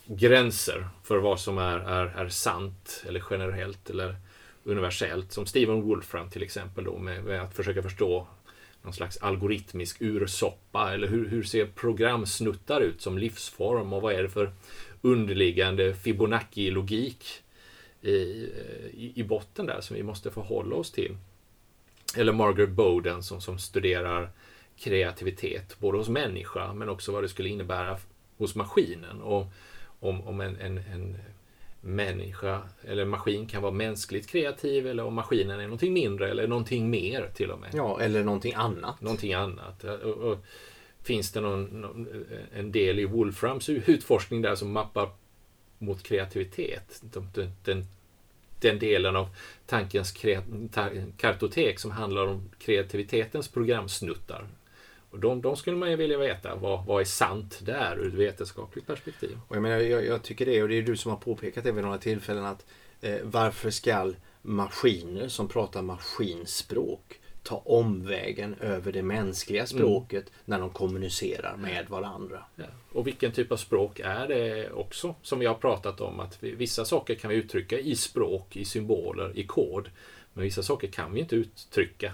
[0.07, 4.16] gränser för vad som är, är, är sant eller generellt eller
[4.64, 5.33] universellt.
[5.33, 8.27] Som Stephen Wolfram till exempel då med, med att försöka förstå
[8.83, 14.23] någon slags algoritmisk ursoppa eller hur, hur ser programsnuttar ut som livsform och vad är
[14.23, 14.53] det för
[15.03, 17.25] underliggande Fibonacci-logik
[18.01, 21.16] i, i, i botten där som vi måste förhålla oss till.
[22.16, 24.31] Eller Margaret Bowden som, som studerar
[24.77, 27.99] kreativitet, både hos människa men också vad det skulle innebära
[28.37, 29.23] hos maskinen.
[29.23, 29.47] Och
[30.01, 31.18] om, om en, en, en
[31.85, 36.90] människa eller maskin kan vara mänskligt kreativ eller om maskinen är någonting mindre eller någonting
[36.90, 37.71] mer till och med.
[37.75, 39.01] Ja, eller någonting annat.
[39.01, 39.85] Någonting annat.
[39.85, 40.38] Och, och,
[41.03, 42.07] finns det någon,
[42.55, 45.11] en del i Wolframs utforskning där som mappar
[45.79, 47.03] mot kreativitet?
[47.03, 47.87] De, den, den,
[48.61, 49.29] den delen av
[49.66, 50.42] tankens krea,
[50.73, 54.47] ta, kartotek som handlar om kreativitetens programsnuttar.
[55.12, 56.55] Och de, de skulle man ju vilja veta.
[56.55, 59.38] Vad, vad är sant där ur ett vetenskapligt perspektiv?
[59.48, 61.72] Och jag, menar, jag, jag tycker det, och det är du som har påpekat det
[61.72, 62.66] vid några tillfällen, att
[63.01, 70.33] eh, varför skall maskiner som pratar maskinspråk ta omvägen över det mänskliga språket mm.
[70.44, 72.44] när de kommunicerar med varandra.
[72.57, 72.64] Ja.
[72.92, 75.14] Och vilken typ av språk är det också?
[75.22, 78.64] Som vi har pratat om att vi, vissa saker kan vi uttrycka i språk, i
[78.64, 79.90] symboler, i kod.
[80.33, 82.12] Men vissa saker kan vi inte uttrycka.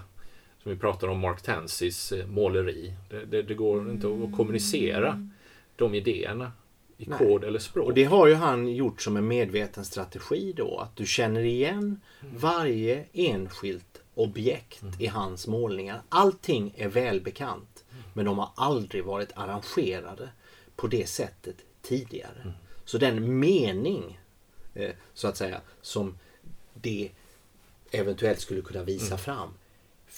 [0.63, 2.93] Som vi pratar om Mark Tansis eh, måleri.
[3.09, 3.91] Det, det, det går mm.
[3.91, 5.29] inte att kommunicera
[5.75, 6.51] de idéerna
[6.97, 7.17] i Nej.
[7.17, 7.85] kod eller språk.
[7.85, 10.77] Och det har ju han gjort som en medveten strategi då.
[10.79, 12.37] Att du känner igen mm.
[12.37, 14.93] varje enskilt objekt mm.
[14.99, 16.01] i hans målningar.
[16.09, 17.85] Allting är välbekant.
[17.91, 18.03] Mm.
[18.13, 20.29] Men de har aldrig varit arrangerade
[20.75, 22.41] på det sättet tidigare.
[22.41, 22.53] Mm.
[22.85, 24.19] Så den mening
[24.73, 26.17] eh, så att säga som
[26.73, 27.09] det
[27.91, 29.17] eventuellt skulle kunna visa mm.
[29.17, 29.49] fram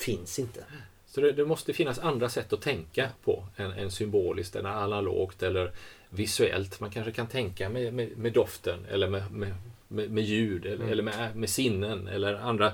[0.04, 0.64] finns inte.
[1.06, 5.44] Så det, det, måste finnas andra sätt att tänka på än, än symboliskt, än analogt
[5.44, 5.72] eller
[6.10, 6.80] visuellt.
[6.80, 10.90] Man kanske kan tänka med, med, med doften eller med, med, med ljud eller, mm.
[10.90, 12.74] eller med, med sinnen eller andra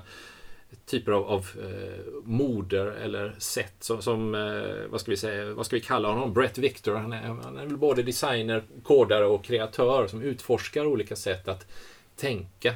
[0.86, 5.66] typer av, av eh, moder eller sätt som, som eh, vad ska vi säga, vad
[5.66, 6.34] ska vi kalla honom?
[6.34, 11.16] Brett Victor, han är, han är väl både designer, kodare och kreatör som utforskar olika
[11.16, 11.68] sätt att
[12.16, 12.76] tänka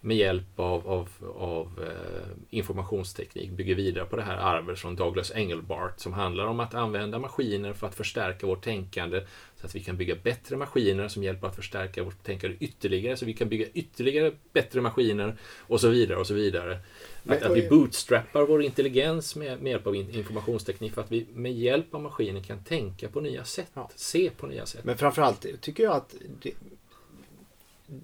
[0.00, 1.08] med hjälp av, av,
[1.38, 6.60] av eh, informationsteknik bygger vidare på det här arvet från Douglas Engelbart som handlar om
[6.60, 9.26] att använda maskiner för att förstärka vårt tänkande
[9.60, 13.24] så att vi kan bygga bättre maskiner som hjälper att förstärka vårt tänkande ytterligare så
[13.24, 16.78] vi kan bygga ytterligare bättre maskiner och så vidare och så vidare.
[17.26, 21.52] Att, att vi bootstrappar vår intelligens med, med hjälp av informationsteknik för att vi med
[21.52, 23.90] hjälp av maskinen kan tänka på nya sätt, ja.
[23.94, 24.84] se på nya sätt.
[24.84, 26.52] Men framförallt tycker jag att det,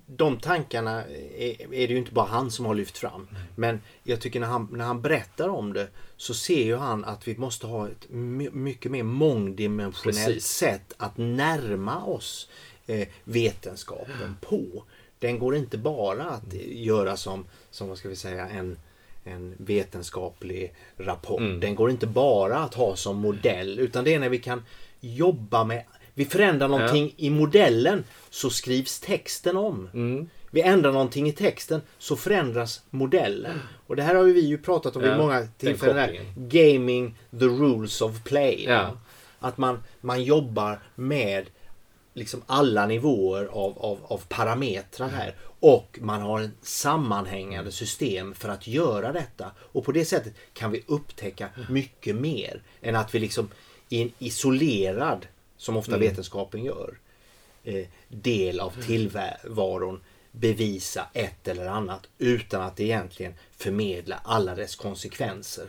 [0.07, 1.05] de tankarna
[1.37, 3.29] är, är det ju inte bara han som har lyft fram.
[3.33, 3.43] Nej.
[3.55, 7.29] Men jag tycker när han, när han berättar om det så ser ju han att
[7.29, 8.11] vi måste ha ett
[8.53, 10.47] mycket mer mångdimensionellt Precis.
[10.47, 12.49] sätt att närma oss
[12.87, 14.85] eh, vetenskapen på.
[15.19, 18.79] Den går inte bara att göra som, som vad ska vi säga, en,
[19.25, 21.41] en vetenskaplig rapport.
[21.41, 21.61] Mm.
[21.61, 24.63] Den går inte bara att ha som modell utan det är när vi kan
[25.01, 25.85] jobba med
[26.17, 27.27] vi förändrar någonting ja.
[27.27, 29.91] i modellen så skrivs texten om.
[29.95, 30.29] Mm.
[30.51, 33.61] Vi ändrar någonting i texten så förändras modellen.
[33.87, 36.17] Och det här har vi ju pratat om ja, vid många tillfällen.
[36.37, 38.65] Gaming the rules of play.
[38.65, 38.99] Ja.
[39.39, 41.47] Att man, man jobbar med
[42.15, 45.35] liksom alla nivåer av, av, av parametrar här.
[45.61, 49.51] Och man har en sammanhängande system för att göra detta.
[49.59, 53.49] Och på det sättet kan vi upptäcka mycket mer än att vi liksom
[53.89, 56.09] i en isolerad som ofta mm.
[56.09, 56.99] vetenskapen gör,
[57.65, 65.67] eh, del av tillvaron bevisa ett eller annat utan att egentligen förmedla alla dess konsekvenser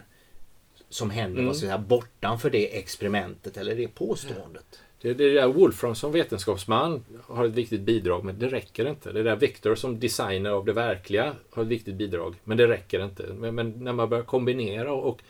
[0.90, 1.54] som händer mm.
[1.54, 4.82] säga, bortanför det experimentet eller det påståendet.
[5.02, 9.12] Det, det där Wolfram som vetenskapsman har ett viktigt bidrag, men det räcker inte.
[9.12, 13.06] Det där Victor som designer av det verkliga har ett viktigt bidrag, men det räcker
[13.06, 13.24] inte.
[13.34, 15.22] Men, men när man börjar kombinera och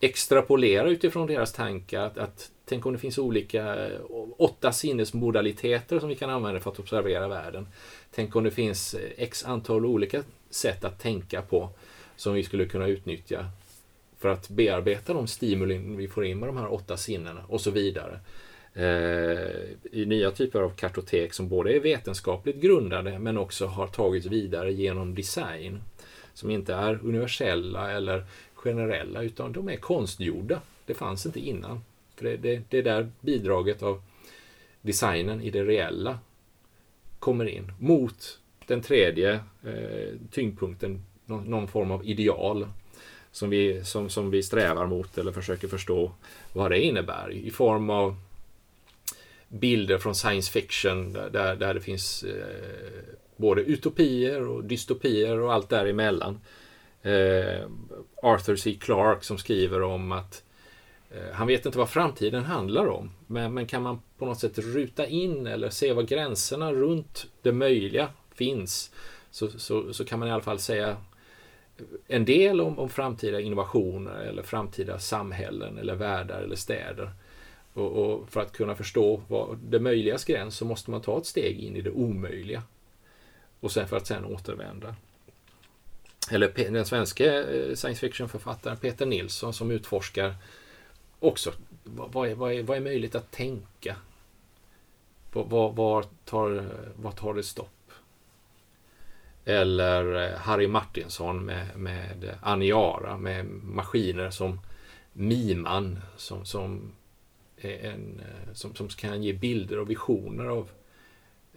[0.00, 4.00] extrapolera utifrån deras tankar, att, att Tänk om det finns olika eh,
[4.36, 7.66] åtta sinnesmodaliteter som vi kan använda för att observera världen.
[8.14, 11.70] Tänk om det finns eh, x antal olika sätt att tänka på
[12.16, 13.46] som vi skulle kunna utnyttja
[14.18, 17.70] för att bearbeta de stimulin vi får in med de här åtta sinnena och så
[17.70, 18.20] vidare.
[18.74, 24.26] Eh, I nya typer av kartotek som både är vetenskapligt grundade men också har tagits
[24.26, 25.82] vidare genom design.
[26.34, 30.60] Som inte är universella eller generella utan de är konstgjorda.
[30.86, 31.80] Det fanns inte innan.
[32.22, 34.02] För det, det, det är där bidraget av
[34.82, 36.18] designen i det reella
[37.18, 37.72] kommer in.
[37.78, 39.32] Mot den tredje
[39.64, 42.66] eh, tyngdpunkten, någon, någon, form av ideal
[43.32, 46.12] som vi, som, som vi strävar mot eller försöker förstå
[46.52, 48.16] vad det innebär i form av
[49.48, 55.68] bilder från science fiction där, där det finns eh, både utopier och dystopier och allt
[55.68, 56.40] däremellan.
[57.02, 57.68] Eh,
[58.22, 58.76] Arthur C.
[58.80, 60.51] Clarke som skriver om att Eh,
[61.14, 64.58] Eh, han vet inte vad framtiden handlar om, men, men kan man på något sätt
[64.58, 68.90] ruta in eller se var gränserna runt det möjliga finns
[69.30, 70.96] så, så, så kan man i alla fall säga
[72.06, 77.10] en del om, om framtida innovationer eller framtida samhällen eller världar eller städer.
[77.74, 81.26] Och, och, för att kunna förstå vad det möjligas gräns så måste man ta ett
[81.26, 82.62] steg in i det omöjliga.
[83.60, 84.94] Och sen för att sen återvända.
[86.30, 90.34] Eller den svenska eh, science fiction-författaren Peter Nilsson som utforskar
[91.22, 91.52] också,
[91.84, 93.96] vad är, vad är, vad är möjligt att tänka?
[95.32, 97.68] Var, var, tar, var tar det stopp?
[99.44, 104.60] Eller eh, Harry Martinsson med, med Aniara, med maskiner som
[105.12, 106.92] Miman, som, som,
[107.56, 110.70] en, eh, som, som kan ge bilder och visioner av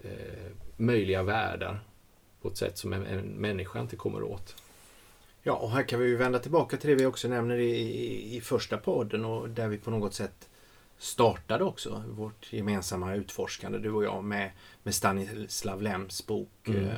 [0.03, 1.79] eh, möjliga världar
[2.41, 4.55] på ett sätt som en, en människa inte kommer åt.
[5.47, 8.41] Ja, och här kan vi vända tillbaka till det vi också nämner i, i, i
[8.41, 10.49] första podden och där vi på något sätt
[10.97, 14.51] startade också vårt gemensamma utforskande, du och jag, med,
[14.83, 16.85] med Stanislav Lems bok Mm.
[16.85, 16.97] eh,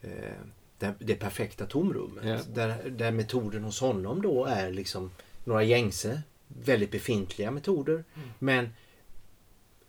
[0.00, 0.32] eh,
[0.78, 2.24] det, det perfekta tomrummet.
[2.24, 2.38] Ja.
[2.54, 5.10] Där, där metoden hos honom då är liksom
[5.44, 8.04] några gängse, väldigt befintliga metoder,
[8.38, 8.68] men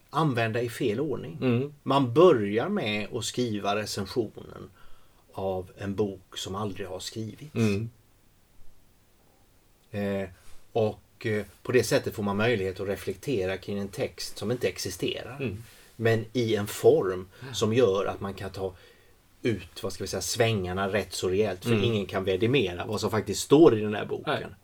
[0.09, 1.37] använda i fel ordning.
[1.41, 1.73] Mm.
[1.83, 4.69] Man börjar med att skriva recensionen
[5.33, 7.55] av en bok som aldrig har skrivits.
[7.55, 7.89] Mm.
[9.91, 10.29] Eh,
[10.71, 14.67] och eh, på det sättet får man möjlighet att reflektera kring en text som inte
[14.67, 15.35] existerar.
[15.39, 15.63] Mm.
[15.95, 18.73] Men i en form som gör att man kan ta
[19.41, 21.63] ut vad ska vi säga, svängarna rätt så rejält.
[21.63, 21.83] För Mm.
[21.83, 24.55] ingen kan vidimera vad som faktiskt står i den här boken.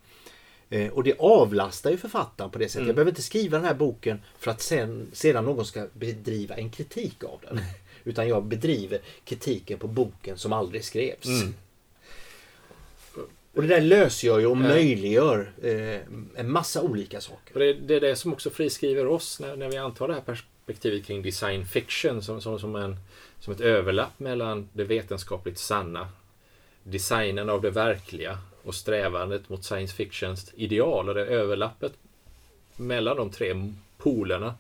[0.70, 2.78] Eh, och det avlastar ju författaren på det sättet.
[2.78, 2.88] Mm.
[2.88, 6.70] Jag behöver inte skriva den här boken för att sen, sedan någon ska bedriva en
[6.70, 7.60] kritik av den.
[8.06, 11.26] Utan jag bedriver kritiken på boken som aldrig skrevs.
[11.26, 11.54] Mm.
[13.56, 16.00] Och det där lösgör ju och möjliggör eh,
[16.36, 17.54] en massa olika saker.
[17.54, 20.22] Och det, det är det som också friskriver oss när, när vi antar det här
[20.22, 22.98] perspektivet kring design fiction som, som, som, en,
[23.40, 26.10] som ett överlapp mellan det vetenskapligt sanna,
[26.84, 31.10] designen av det verkliga och strävandet mot science fictions ideal.
[31.10, 31.94] Och det överlappet
[32.76, 34.56] mellan de tre polerna,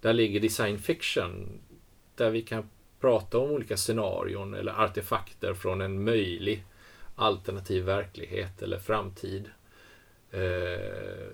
[0.00, 1.48] där ligger design fiction.
[2.14, 2.68] Där vi kan
[3.02, 6.64] prata om olika scenarion eller artefakter från en möjlig
[7.16, 9.50] alternativ verklighet eller framtid.
[10.30, 11.28] Eh,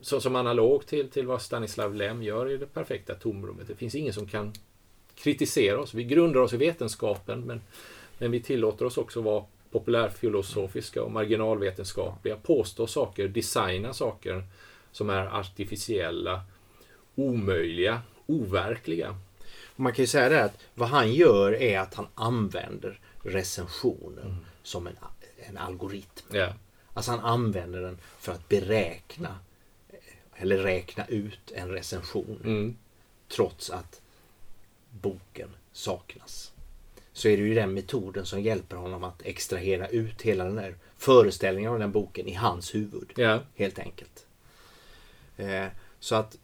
[0.00, 3.68] så som analog till, till vad Stanislav Lem gör i det perfekta tomrummet.
[3.68, 4.52] Det finns ingen som kan
[5.14, 5.94] kritisera oss.
[5.94, 7.60] Vi grundar oss i vetenskapen men,
[8.18, 14.44] men vi tillåter oss också vara populärfilosofiska och marginalvetenskapliga, påstå saker, designa saker
[14.92, 16.42] som är artificiella,
[17.14, 19.16] omöjliga, overkliga.
[19.80, 24.86] Man kan ju säga det att vad han gör är att han använder recensionen som
[24.86, 24.96] en,
[25.36, 26.26] en algoritm.
[26.32, 26.54] Ja.
[26.94, 29.38] Alltså han använder den för att beräkna
[30.34, 32.76] eller räkna ut en recension Mm.
[33.28, 34.00] trots att
[34.90, 36.52] boken saknas.
[37.12, 40.74] Så är det ju den metoden som hjälper honom att extrahera ut hela den där
[40.98, 43.12] föreställningen av den boken i hans huvud.
[43.16, 43.40] Ja.
[43.54, 44.26] Helt enkelt.
[45.36, 45.66] Eh,
[46.00, 46.38] så att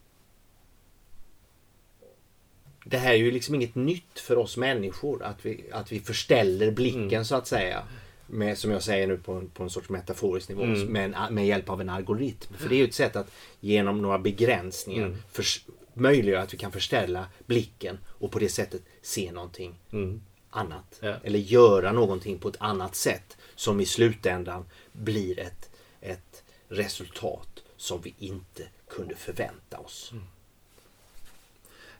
[2.88, 6.70] det här är ju liksom inget nytt för oss människor att vi, att vi förställer
[6.70, 7.25] blicken Mm.
[7.25, 7.83] så att säga.
[8.29, 10.85] Med, som jag säger nu på en, på en sorts metaforisk nivå Mm.
[10.87, 12.55] med, med hjälp av en algoritm.
[12.59, 15.18] För det är ju ett sätt att genom några begränsningar Mm.
[15.33, 20.20] förs- möjliggöra att vi kan förställa blicken och på det sättet se någonting Mm.
[20.51, 20.99] annat.
[21.01, 21.14] Ja.
[21.25, 25.70] Eller göra någonting på ett annat sätt som i slutändan blir ett,
[26.01, 30.12] ett resultat som vi inte kunde förvänta oss.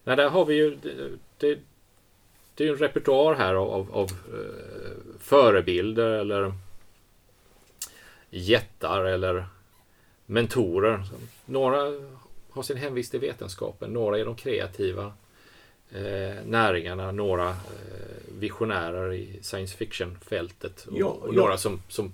[0.07, 0.77] Nej, där har vi ju...
[0.83, 1.59] Det, det,
[2.55, 6.53] det är ju en repertoar här av, av, av eh, förebilder eller
[8.31, 9.47] jättar eller
[10.27, 11.05] mentorer.
[11.45, 11.79] Några
[12.51, 15.13] har sin hemvist i vetenskapen, några i de kreativa
[15.91, 17.57] eh, näringarna, några eh,
[18.39, 21.41] visionärer i science fiction-fältet och, Ja, och ja.
[21.41, 22.13] några som, som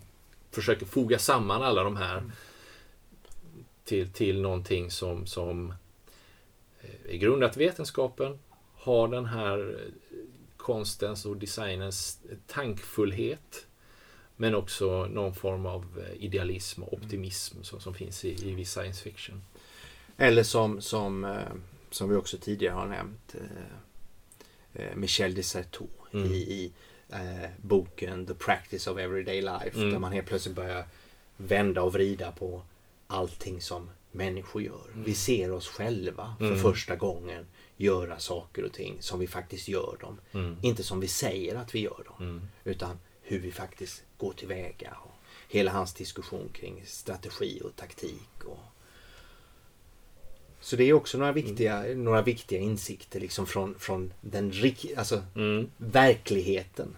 [0.50, 2.22] försöker foga samman alla de här
[3.84, 5.74] till, till någonting som, som
[7.08, 8.38] är grundat i vetenskapen,
[8.74, 9.88] har den här
[10.56, 13.66] konstens och designens tankfullhet
[14.36, 19.02] men också någon form av idealism och optimism som, som finns i, i viss science
[19.02, 19.42] fiction.
[20.16, 21.52] Eller som, som, eh,
[21.90, 26.32] som vi också tidigare har nämnt eh, eh, Michel de Certeau Mm.
[26.32, 26.72] i, i
[27.08, 29.90] eh, boken The Practice of Everyday Life Mm.
[29.90, 30.84] där man helt plötsligt börjar
[31.36, 32.62] vända och vrida på
[33.06, 34.86] allting som människor gör.
[34.94, 36.58] Vi ser oss själva för Mm.
[36.62, 37.46] första gången
[37.76, 40.20] göra saker och ting som vi faktiskt gör dem.
[40.32, 40.56] Mm.
[40.62, 42.28] Inte som vi säger att vi gör dem.
[42.28, 42.42] Mm.
[42.64, 44.96] Utan hur vi faktiskt går tillväga.
[45.04, 45.12] Och
[45.48, 48.44] hela hans diskussion kring strategi och taktik.
[48.44, 48.58] Och...
[50.60, 55.22] Så det är också några viktiga, några viktiga insikter liksom från, från den rik- alltså,
[55.36, 55.70] Mm.
[55.76, 56.96] verkligheten.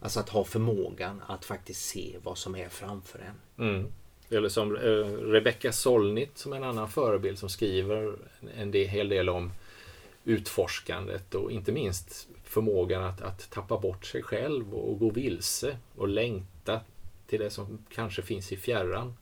[0.00, 3.34] Alltså att ha förmågan att faktiskt se vad som är framför en.
[4.28, 4.38] Mm.
[4.38, 4.80] Eller som eh,
[5.30, 8.16] Rebecca Solnit som en annan förebild som skriver
[8.56, 9.52] en del, hel del om
[10.24, 16.08] utforskandet och inte minst förmågan att, att tappa bort sig själv och gå vilse och
[16.08, 16.80] längta
[17.26, 19.16] till det som kanske finns i fjärran.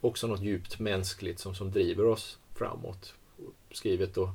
[0.00, 3.14] Också något djupt mänskligt som, som driver oss framåt.
[3.70, 4.32] Skrivet då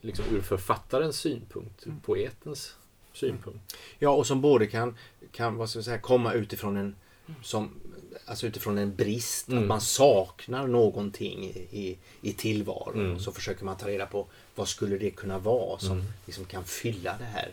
[0.00, 2.76] liksom ur författarens synpunkt, ur poetens
[3.12, 3.76] synpunkt.
[3.98, 4.96] Ja, och som både kan,
[5.32, 6.96] kan vad ska jag säga, komma utifrån en,
[7.42, 7.70] som,
[8.24, 9.48] alltså utifrån en brist.
[9.48, 9.62] Mm.
[9.62, 13.06] Att man saknar någonting i, i, tillvaron.
[13.06, 13.18] Mm.
[13.20, 16.06] Så försöker man ta reda på vad skulle det kunna vara som Mm.
[16.26, 17.50] liksom kan fylla det här,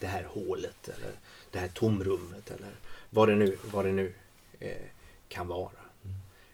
[0.00, 0.88] det här hålet.
[0.88, 1.10] Eller
[1.50, 2.50] det här tomrummet.
[2.50, 2.70] Eller
[3.10, 4.14] vad det nu, vad det nu
[4.60, 4.72] eh,
[5.28, 5.70] kan vara.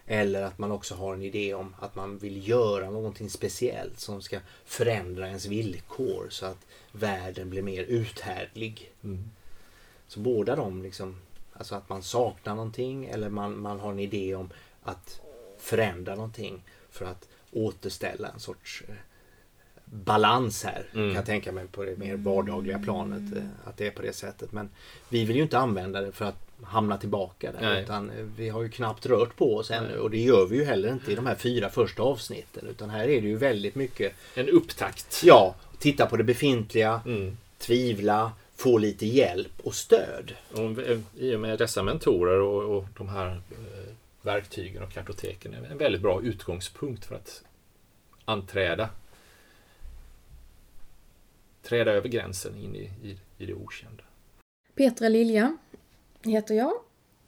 [0.07, 4.21] Eller att man också har en idé om att man vill göra någonting speciellt som
[4.21, 8.91] ska förändra ens villkor så att världen blir mer uthärdlig.
[9.03, 9.23] Mm.
[10.07, 11.15] Så båda de liksom,
[11.57, 14.49] alltså att man saknar någonting eller man, man har en idé om
[14.83, 15.21] att
[15.59, 18.93] förändra någonting för att återställa en sorts eh,
[19.85, 20.85] balans här.
[20.93, 21.07] Mm.
[21.09, 23.37] Kan jag tänka mig på det mer vardagliga planet.
[23.37, 24.51] eh, Att det är på det sättet.
[24.51, 24.69] Men
[25.09, 27.61] vi vill ju inte använda det för att hamna tillbaka där.
[27.61, 27.83] Nej.
[27.83, 29.97] Utan eh, vi har ju knappt rört på oss ännu.
[29.99, 32.67] Och det gör vi ju heller inte i de här fyra första avsnitten.
[32.67, 35.21] Utan här är det ju väldigt mycket, En upptakt.
[35.23, 37.37] ja, titta på det befintliga, Mm.
[37.57, 40.35] tvivla, få lite hjälp och stöd.
[40.51, 45.53] Och eh, I och med dessa mentorer och, och de här eh, verktygen och kartoteken
[45.53, 47.43] är en väldigt bra utgångspunkt för att
[48.25, 48.89] anträda
[51.65, 54.03] träda över gränsen in i, i, i det okända.
[54.75, 55.57] Petra Lilja
[56.23, 56.73] heter jag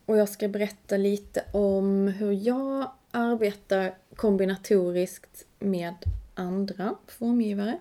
[0.05, 5.95] och jag ska berätta lite om hur jag arbetar kombinatoriskt med
[6.33, 7.79] andra formgivare.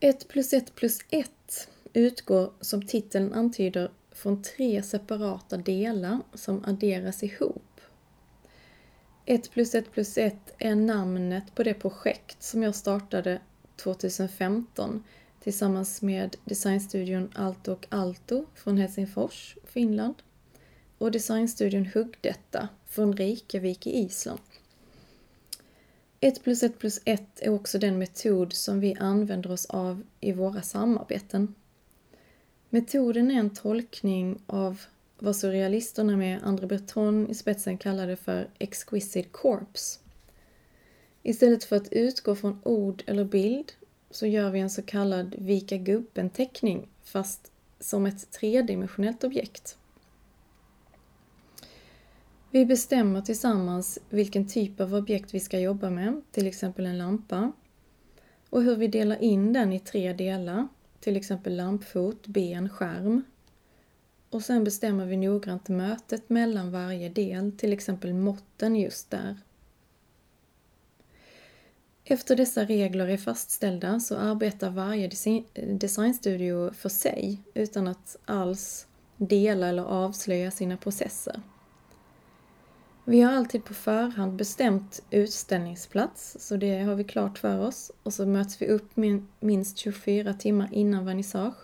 [0.00, 1.30] 1 plus 1 plus 1
[1.92, 7.80] utgår som titeln antyder från tre separata delar som adderas ihop.
[9.26, 13.40] 1 plus 1 plus 1 är namnet på det projekt som jag startade
[13.76, 15.04] 2015
[15.40, 20.14] tillsammans med designstudion Alto och Alto från Helsingfors, Finland
[20.98, 24.40] och designstudion Huggdetta från Reykjavik i Island.
[26.20, 30.32] 1 plus 1 plus 1 är också den metod som vi använder oss av i
[30.32, 31.54] våra samarbeten.
[32.70, 34.80] Metoden är en tolkning av
[35.18, 40.00] vad surrealisterna med André Breton i spetsen kallade för exquisite corpse.
[41.22, 43.72] Istället för att utgå från ord eller bild
[44.10, 49.78] så gör vi en så kallad vika gubben-teckning fast som ett tredimensionellt objekt.
[52.50, 57.52] Vi bestämmer tillsammans vilken typ av objekt vi ska jobba med, till exempel en lampa,
[58.50, 60.68] och hur vi delar in den i tre delar,
[61.00, 63.24] till exempel lampfot, ben, skärm.
[64.30, 69.36] Och sen bestämmer vi noggrant mötet mellan varje del, till exempel måtten just där.
[72.04, 75.10] Efter dessa regler är fastställda så arbetar varje
[75.54, 78.86] designstudio för sig utan att alls
[79.16, 81.40] dela eller avslöja sina processer.
[83.08, 87.92] Vi har alltid på förhand bestämt utställningsplats, så det har vi klart för oss.
[88.02, 88.96] Och så möts vi upp
[89.40, 91.56] minst 24 timmar innan vernissage.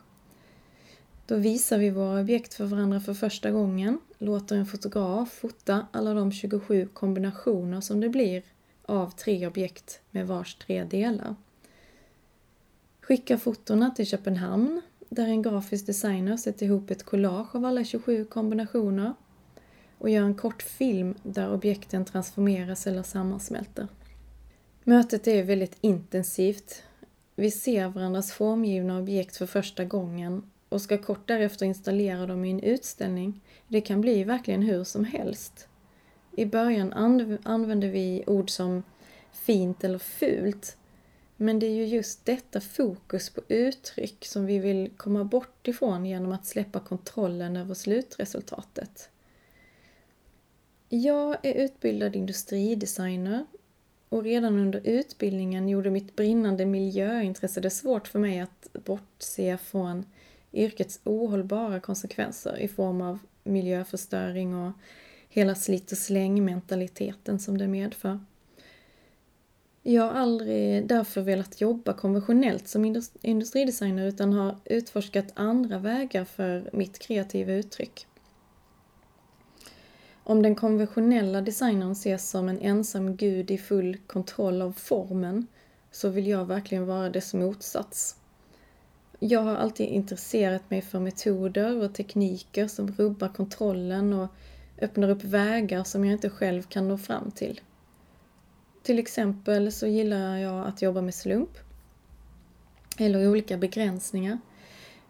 [1.27, 6.15] Då visar vi våra objekt för varandra för första gången, låter en fotograf fota alla
[6.15, 8.43] de 27 kombinationer som det blir
[8.87, 11.35] av tre objekt med vars tre delar.
[13.01, 18.25] Skickar fotona till Köpenhamn där en grafisk designer sätter ihop ett collage av alla 27
[18.25, 19.15] kombinationer
[20.05, 23.89] och gör en kort film där objekten transformeras eller sammansmälter.
[24.83, 26.83] Mötet är väldigt intensivt.
[27.37, 32.51] Vi ser varandras formgivna objekt för första gången och ska kort därefter installera dem i
[32.51, 33.41] en utställning.
[33.69, 35.69] Det kan bli verkligen hur som helst.
[36.37, 38.83] I början anv- använder vi ord som
[39.33, 40.77] fint eller fult.
[41.37, 46.07] Men det är ju just detta fokus på uttryck som vi vill komma bort ifrån
[46.07, 49.11] genom att släppa kontrollen över slutresultatet.
[50.89, 53.45] Jag är utbildad industridesigner
[54.09, 60.05] och redan under utbildningen gjorde mitt brinnande miljöintresse det svårt för mig att bortse från
[60.53, 64.73] yrkets ohållbara konsekvenser i form av miljöförstöring och
[65.29, 68.21] hela slit och släng-mentaliteten som det medför.
[69.83, 76.71] Jag har aldrig därför velat jobba konventionellt som industridesigner utan har utforskat andra vägar för
[76.73, 78.07] mitt kreativa uttryck.
[80.27, 85.47] Om den konventionella designern ses som en ensam gud i full kontroll av formen
[85.91, 88.17] så vill jag verkligen vara dess motsats.
[89.19, 94.29] Jag har alltid intresserat mig för metoder och tekniker som rubbar kontrollen och
[94.81, 97.61] öppnar upp vägar som jag inte själv kan nå fram till.
[98.83, 101.59] Till exempel så gillar jag att jobba med slump
[102.99, 104.39] eller olika begränsningar.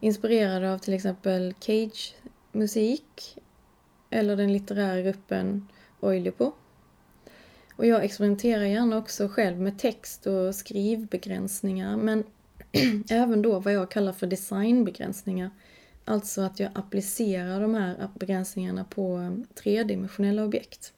[0.01, 3.39] Inspirerad av till exempel Cage-musik
[4.11, 5.69] eller den litterära gruppen
[6.01, 6.53] Oilipo.
[7.77, 12.25] Och jag experimenterar gärna också själv med text och skrivbegränsningar men
[13.11, 15.51] även då vad jag kallar för designbegränsningar.
[16.05, 20.93] Alltså att jag applicerar de här begränsningarna på eh, tredimensionella objekt.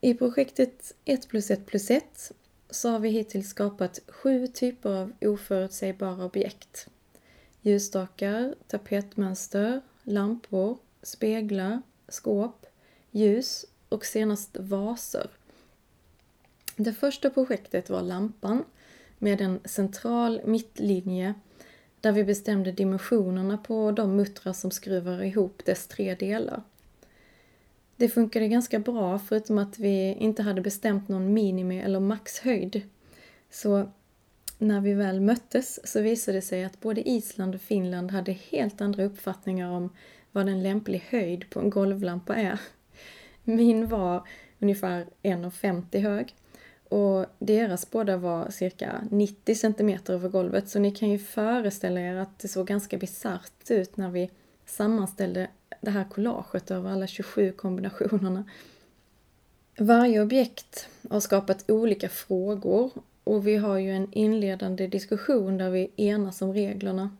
[0.00, 2.32] I projektet 1 plus 1 plus 1
[2.70, 6.88] så har vi hittills skapat sju typer av oförutsägbara objekt.
[7.62, 12.66] Ljusstakar, tapetmönster, lampor, speglar, skåp,
[13.10, 15.30] ljus och senast vaser.
[16.76, 18.64] Det första projektet var lampan
[19.18, 21.34] med en central mittlinje
[22.00, 26.62] där vi bestämde dimensionerna på de muttrar som skruvar ihop dess tre delar.
[27.96, 32.82] Det funkade ganska bra förutom att vi inte hade bestämt någon minimi eller maxhöjd.
[33.50, 33.88] Så
[34.58, 38.80] när vi väl möttes så visade det sig att både Island och Finland hade helt
[38.80, 39.90] andra uppfattningar om
[40.32, 42.60] vad en lämplig höjd på en golvlampa är.
[43.44, 44.28] Min var
[44.58, 46.34] ungefär 1,50 hög
[46.88, 52.16] och deras båda var cirka 90 cm över golvet så ni kan ju föreställa er
[52.16, 54.30] att det såg ganska bisarrt ut när vi
[54.66, 55.48] sammanställde
[55.80, 58.44] det här collaget över alla 27 kombinationerna.
[59.78, 62.90] Varje objekt har skapat olika frågor
[63.24, 67.16] och vi har ju en inledande diskussion där vi enas om reglerna.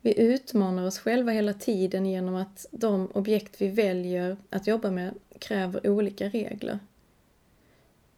[0.00, 5.14] Vi utmanar oss själva hela tiden genom att de objekt vi väljer att jobba med
[5.38, 6.78] kräver olika regler.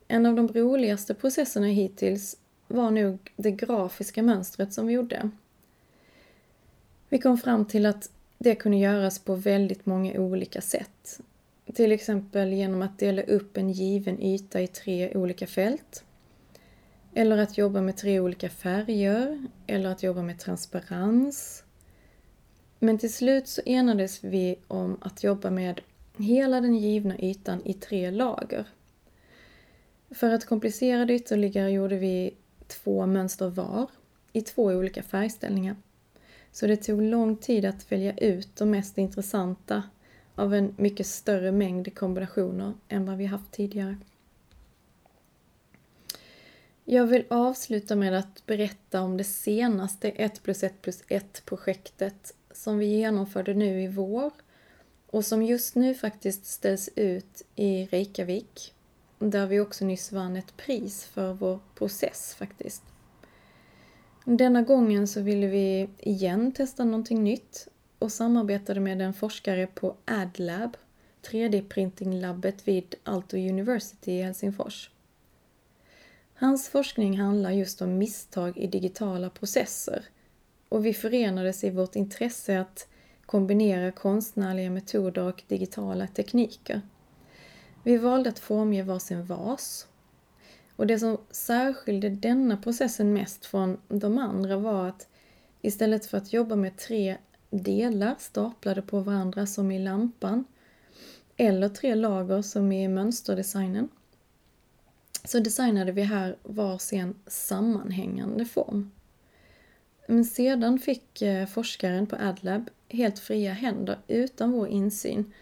[0.08, 2.36] En av de roligaste processerna hittills
[2.68, 5.30] var nog det grafiska mönstret som vi gjorde.
[7.08, 11.20] Vi kom fram till att det kunde göras på väldigt många olika sätt.
[11.74, 16.04] Till exempel genom att dela upp en given yta i tre olika fält.
[17.14, 21.64] Eller att jobba med tre olika färger, eller att jobba med transparens.
[22.78, 25.80] Men till slut så enades vi om att jobba med
[26.16, 28.64] hela den givna ytan i tre lager.
[30.10, 32.34] För att komplicera det ytterligare gjorde vi
[32.66, 33.90] två mönster var
[34.32, 35.76] i två olika färgställningar.
[36.52, 39.82] Så det tog lång tid att välja ut de mest intressanta
[40.34, 43.96] av en mycket större mängd kombinationer än vad vi haft tidigare.
[46.84, 52.34] Jag vill avsluta med att berätta om det senaste 1 plus 1 plus 1 projektet
[52.50, 54.30] som vi genomförde nu i vår
[55.06, 58.74] och som just nu faktiskt ställs ut i Reykjavik
[59.18, 62.82] där vi också nyss vann ett pris för vår process faktiskt.
[64.24, 67.68] Denna gången så ville vi igen testa någonting nytt
[67.98, 70.76] och samarbetade med en forskare på AdLab,
[71.22, 74.90] 3D-printinglabbet vid Aalto University i Helsingfors.
[76.42, 80.04] Hans forskning handlar just om misstag i digitala processer
[80.68, 82.88] och vi förenades i vårt intresse att
[83.26, 86.80] kombinera konstnärliga metoder och digitala tekniker.
[87.82, 89.86] Vi valde att formge varsin vas.
[90.76, 95.08] Och det som särskilde denna processen mest från de andra var att
[95.60, 97.16] istället för att jobba med tre
[97.50, 100.44] delar staplade på varandra som i lampan
[101.36, 103.88] eller tre lager som i mönsterdesignen
[105.24, 108.90] så designade vi här varsin sammanhängande form.
[110.06, 115.32] Men sedan fick eh, forskaren på AdLab helt fria händer utan vår insyn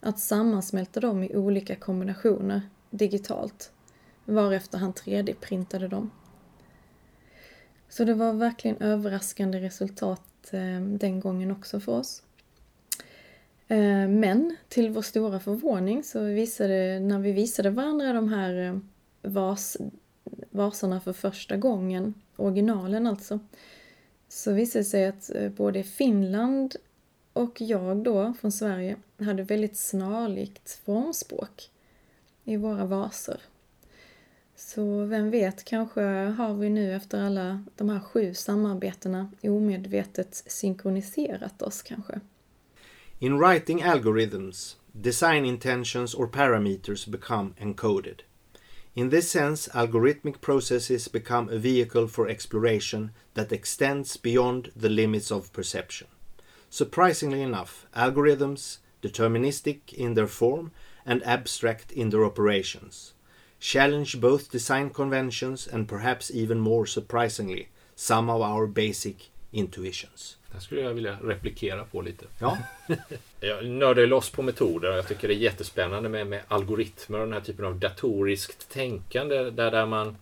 [0.00, 3.72] att sammansmälta dem i olika kombinationer digitalt,
[4.24, 6.10] varefter han 3D-printade dem.
[7.88, 12.22] Så det var verkligen överraskande resultat eh, den gången också för oss.
[13.68, 18.80] Eh, men till vår stora förvåning så visade, när vi visade varandra de här
[19.24, 19.76] vas,
[20.50, 23.38] vasarna för första gången, originalen alltså,
[24.28, 26.76] så visade det sig att eh, både Finland
[27.32, 31.70] och jag då, från Sverige, hade väldigt snarlikt formspråk
[32.44, 33.40] i våra vaser.
[34.56, 41.62] Så vem vet, kanske har vi nu efter alla de här sju samarbetena omedvetet synkroniserat
[41.62, 42.20] oss kanske.
[43.18, 48.22] In writing algorithms, design intentions or parameters become encoded.
[48.96, 55.32] In this sense, algorithmic processes become a vehicle for exploration that extends beyond the limits
[55.32, 56.06] of perception.
[56.70, 60.70] Surprisingly enough, algorithms, deterministic in their form
[61.04, 63.14] and abstract in their operations,
[63.58, 70.38] challenge both design conventions and perhaps even more surprisingly, some of our basic intuitions.
[70.54, 72.24] Det skulle jag vilja replikera på lite.
[72.38, 72.58] Ja.
[73.40, 77.24] jag nördar loss på metoder och jag tycker det är jättespännande med, med algoritmer och
[77.24, 80.16] den här typen av datoriskt tänkande där, där man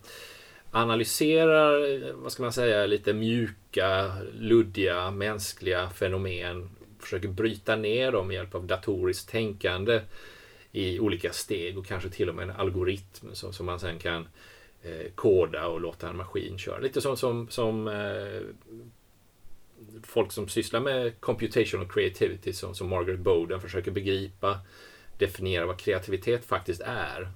[0.71, 6.69] analyserar, vad ska man säga, lite mjuka, luddiga, mänskliga fenomen.
[6.99, 10.01] Försöker bryta ner dem med hjälp av datoriskt tänkande
[10.71, 14.27] i olika steg och kanske till och med en algoritm som, som man sen kan
[14.83, 16.79] eh, koda och låta en maskin köra.
[16.79, 18.41] Lite som, som, som eh,
[20.03, 24.59] folk som sysslar med computational creativity som, som Margaret Bowden försöker begripa,
[25.17, 27.31] definiera vad kreativitet faktiskt är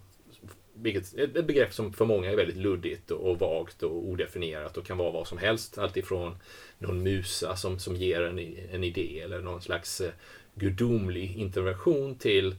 [0.82, 4.98] vilket, ett begrepp som för många är väldigt luddigt och vagt och odefinierat och kan
[4.98, 5.78] vara vad som helst.
[5.78, 6.36] Alltifrån
[6.78, 8.40] någon musa som, som ger en,
[8.72, 10.12] en idé eller någon slags eh,
[10.56, 12.56] gudomlig intervention till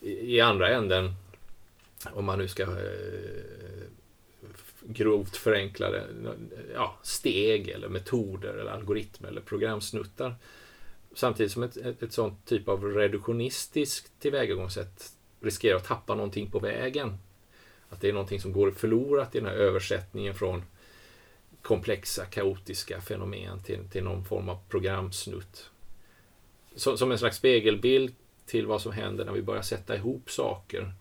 [0.00, 1.14] i, i andra änden,
[2.12, 2.68] om man nu ska eh,
[4.88, 6.06] grovt förenklade
[6.74, 10.34] ja, steg eller metoder eller algoritmer eller programsnuttar.
[11.14, 16.58] Samtidigt som ett, ett, ett sånt typ av reduktionistiskt tillvägagångssätt riskerar att tappa någonting på
[16.58, 17.18] vägen.
[17.88, 20.62] Att det är någonting som går förlorat i den här översättningen från
[21.62, 25.70] komplexa, kaotiska fenomen till, till någon form av programsnutt.
[26.76, 28.14] Så, som en slags spegelbild
[28.46, 30.92] till vad som händer när vi börjar sätta ihop saker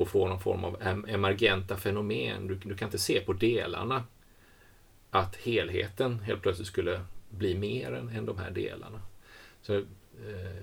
[0.00, 0.76] och få någon form av
[1.08, 2.46] emergenta fenomen.
[2.46, 4.04] Du, du kan inte se på delarna
[5.10, 9.00] att helheten helt plötsligt skulle bli mer än, än de här delarna.
[9.62, 10.62] Så, eh,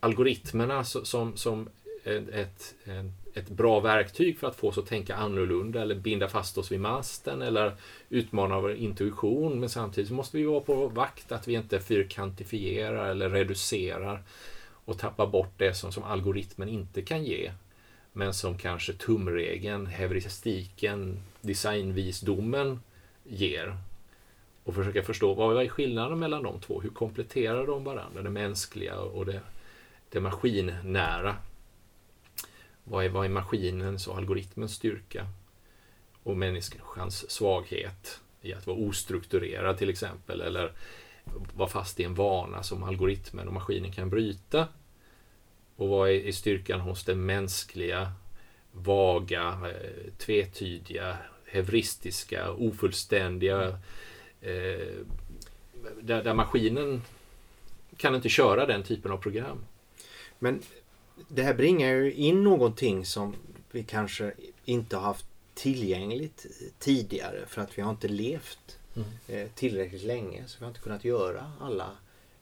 [0.00, 1.68] algoritmerna som, som
[2.04, 2.74] ett,
[3.34, 6.80] ett, bra verktyg för att få oss att tänka annorlunda eller binda fast oss vid
[6.80, 7.76] masten eller
[8.08, 9.60] utmana vår intuition.
[9.60, 14.22] Men samtidigt måste vi vara på vakt att vi inte fyrkantifierar eller reducerar
[14.84, 17.52] och tappar bort det som, som algoritmen inte kan ge.
[18.12, 22.80] Men som kanske tumregeln, heuristiken, designvisdomen
[23.24, 23.76] ger.
[24.64, 26.80] Och försöka förstå vad är skillnaden mellan de två?
[26.80, 28.22] Hur kompletterar de varandra?
[28.22, 29.40] Det mänskliga och det,
[30.08, 31.36] det maskinnära.
[32.84, 35.26] Vad är, vad är maskinens och algoritmens styrka?
[36.22, 40.40] Och människans svaghet i att vara ostrukturerad till exempel.
[40.40, 40.72] Eller
[41.54, 44.68] vara fast i en vana som algoritmen och maskinen kan bryta.
[45.80, 48.12] Och vad är styrkan hos det mänskliga,
[48.72, 51.16] vaga, eh, tvetydiga,
[51.46, 53.68] heuristiska, ofullständiga.
[54.40, 54.96] Eh,
[56.00, 57.02] där, där maskinen
[57.96, 59.58] kan inte köra den typen av program.
[60.38, 60.62] Men
[61.28, 63.36] det här bringar ju in någonting som
[63.70, 64.32] vi kanske
[64.64, 66.46] inte har haft tillgängligt
[66.78, 69.08] tidigare för att vi har inte levt mm.
[69.28, 71.90] Eh, tillräckligt länge så vi har inte kunnat göra alla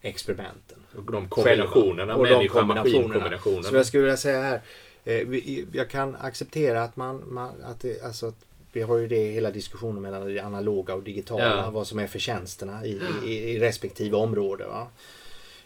[0.02, 0.78] experimenten.
[0.96, 3.62] Och de kombinationerna, och de kombinationerna.
[3.62, 4.60] Så jag skulle vilja säga här.
[5.04, 5.28] Eh,
[5.72, 9.50] jag kan acceptera att man, man att det, alltså att vi har ju det hela
[9.50, 11.44] diskussionen mellan det analoga och digitala.
[11.44, 11.70] Ja.
[11.70, 14.66] Vad som är förtjänsterna i, i, i respektive område.
[14.66, 14.86] Va?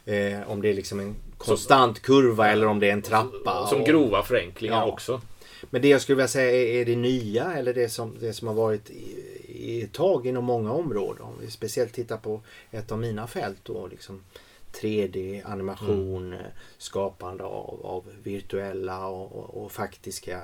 [0.04, 3.66] Eh, om det är liksom en konstant kurva eller om det är en trappa.
[3.66, 4.84] Som och, grova förenklingar ja.
[4.84, 5.20] också.
[5.70, 8.48] Men det jag skulle vilja säga är, är det nya eller det som, det som
[8.48, 11.22] har varit i ett tag inom många områden.
[11.22, 12.40] Om vi speciellt tittar på
[12.70, 14.24] ett av mina fält då, liksom
[14.72, 16.46] 3D, animation, mm.
[16.78, 20.42] skapande av, av virtuella och, och, och, faktiska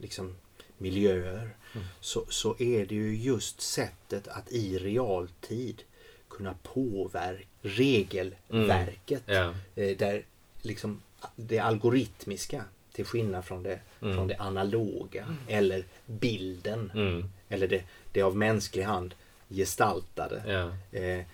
[0.00, 0.36] liksom,
[0.78, 1.56] miljöer.
[1.74, 1.86] Mm.
[2.00, 5.82] Så, så är det ju just sättet att i realtid
[6.28, 9.28] kunna påverka regelverket.
[9.28, 9.54] Mm.
[9.76, 9.96] Yeah.
[9.96, 10.24] Där
[10.62, 11.02] liksom
[11.36, 14.14] det algoritmiska till skillnad från det, mm.
[14.14, 15.36] från det analoga mm.
[15.48, 16.92] eller bilden.
[16.94, 17.30] Mm.
[17.48, 17.82] Eller det,
[18.12, 19.14] det av mänsklig hand
[19.48, 20.42] gestaltade.
[20.46, 20.98] Ja.
[20.98, 21.24] Eh,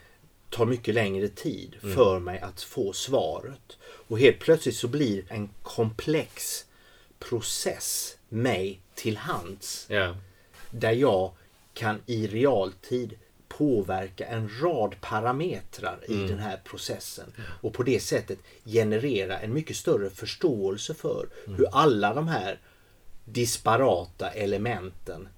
[0.50, 1.96] tar mycket längre tid mm.
[1.96, 3.78] för mig att få svaret.
[3.82, 6.64] Och helt plötsligt så blir en komplex
[7.18, 9.86] process mig till hands.
[9.90, 10.16] Ja.
[10.70, 11.30] Där jag
[11.74, 13.14] kan i realtid
[13.58, 16.26] påverka en rad parametrar i mm.
[16.26, 17.32] den här processen.
[17.62, 21.58] Och på det sättet generera en mycket större förståelse för mm.
[21.58, 22.60] hur alla de här
[23.24, 25.28] disparata elementen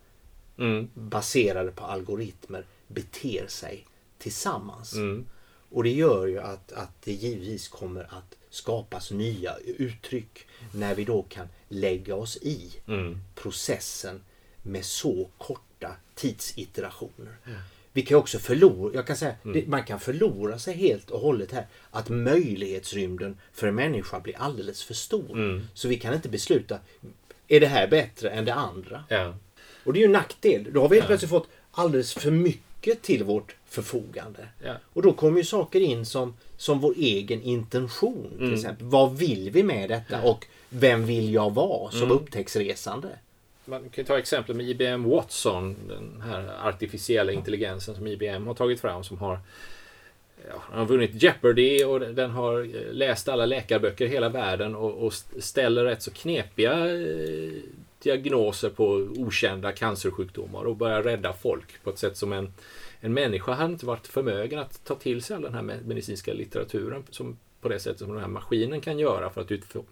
[0.59, 0.91] mm.
[0.95, 3.87] baserade på algoritmer beter sig
[4.19, 4.95] tillsammans.
[4.95, 5.27] Mm.
[5.71, 11.05] Och det gör ju att, att det givetvis kommer att skapas nya uttryck när vi
[11.05, 13.19] då kan lägga oss i mm.
[13.35, 14.21] processen
[14.63, 17.37] med så korta tidsiterationer.
[17.47, 17.59] Mm.
[17.99, 19.55] Vi kan också förlora, jag kan säga, mm.
[19.55, 21.67] det, man kan förlora sig helt och hållet här.
[21.91, 25.33] Att möjlighetsrymden för en människa blir alldeles för stor.
[25.33, 25.69] Mm.
[25.75, 26.79] Så vi kan inte besluta,
[27.49, 29.05] är det här bättre än det andra?
[29.09, 29.35] Ja.
[29.85, 30.67] Och det är ju en nackdel.
[30.73, 31.07] Då har vi helt ja.
[31.07, 34.49] plötsligt fått alldeles för mycket till vårt förfogande.
[34.65, 34.75] Ja.
[34.93, 38.31] Och då kommer ju saker in som, som vår egen intention.
[38.31, 38.55] Till mm.
[38.55, 38.87] exempel.
[38.87, 40.23] Vad vill vi med detta?
[40.23, 42.13] Och vem vill jag vara som mm.
[42.13, 43.09] upptäcktsresande?
[43.69, 48.81] Man kan ta exempel med IBM Watson, den här artificiella intelligensen som IBM har tagit
[48.81, 49.39] fram som har
[50.49, 54.77] ja, den har vunnit Jeopardy och den har eh, läst alla läkarböcker i hela världen
[54.77, 57.53] och, och ställer rätt så knepiga eh,
[58.03, 62.53] diagnoser på okända cancersjukdomar och börjar rädda folk på ett sätt som en,
[63.01, 67.05] en människa hade inte varit förmögen att ta till sig all den här medicinska litteraturen
[67.11, 69.83] som, på det sättet som den här maskinen kan göra för att utföra,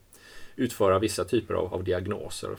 [0.56, 2.50] utföra vissa typer av, av diagnoser.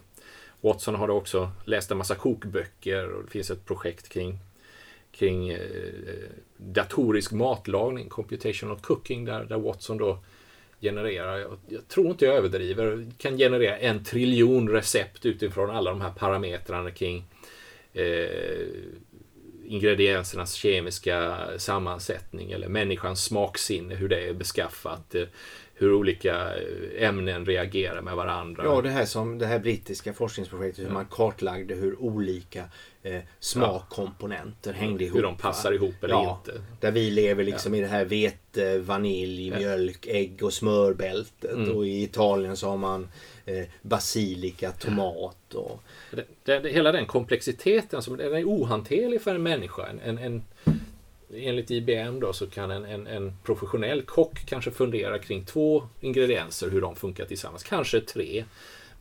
[0.62, 4.40] Watson har också läst en massa kokböcker och det finns ett projekt kring,
[5.12, 5.60] kring eh,
[6.58, 10.20] datorisk matlagning, computational cooking, där, där Watson då
[10.82, 16.02] genererar, jag, jag tror inte jag överdriver, kan generera en triljon recept utifrån alla de
[16.02, 17.24] här parametrarna kring
[17.94, 18.68] eh,
[19.66, 25.16] ingrediensernas kemiska sammansättning eller människans smaksinne, hur det är beskaffat.
[25.16, 25.24] Eh,
[25.80, 28.64] hur olika eh, ämnen reagerar med varandra.
[28.66, 30.94] Ja, det här som det här brittiska forskningsprojektet, hur Ja.
[30.94, 32.64] man kartlagde hur olika
[33.04, 35.18] eh, smakkomponenter hängde ihop.
[35.18, 35.76] hur de passar va?
[35.76, 36.42] ihop eller Ja.
[36.46, 36.62] inte.
[36.80, 39.58] Där vi lever liksom i det här vete, vanilj, Ja.
[39.58, 41.54] mjölk, ägg och smörbältet.
[41.54, 41.78] Mm.
[41.78, 43.08] Och i Italien så har man
[43.46, 45.84] eh, basilika, tomat och...
[46.12, 49.88] Det, det, det, hela den komplexiteten som den är ohanterlig för en människa.
[50.04, 50.44] En, en,
[51.34, 56.70] enligt IBM då så kan en, en, en professionell kock kanske fundera kring två ingredienser,
[56.70, 57.64] hur de funkar tillsammans.
[57.64, 58.46] Kanske tre.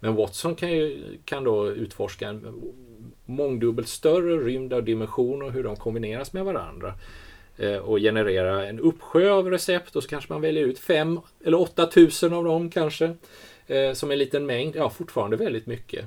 [0.01, 2.72] Men Watson kan, ju, kan då utforska en
[3.24, 6.95] mångdubbelt större rymd av dimensioner och hur de kombineras med varandra.
[7.57, 11.61] Eh, och generera en uppsjö av recept och så kanske man väljer ut fem eller
[11.61, 13.16] åtta tusen av dem kanske.
[13.66, 14.77] Eh, som en liten mängd.
[14.77, 16.05] Ja, fortfarande väldigt mycket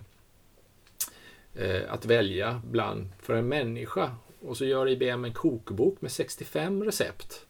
[1.55, 4.11] eh, att välja bland för en människa.
[4.41, 7.45] Och så gör IBM en kokbok med 65 recept.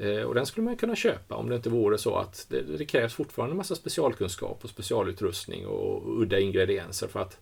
[0.00, 2.84] Eh, och den skulle man kunna köpa om det inte vore så att det, det
[2.84, 7.38] krävs fortfarande en massa specialkunskap och specialutrustning och, udda ingredienser för att,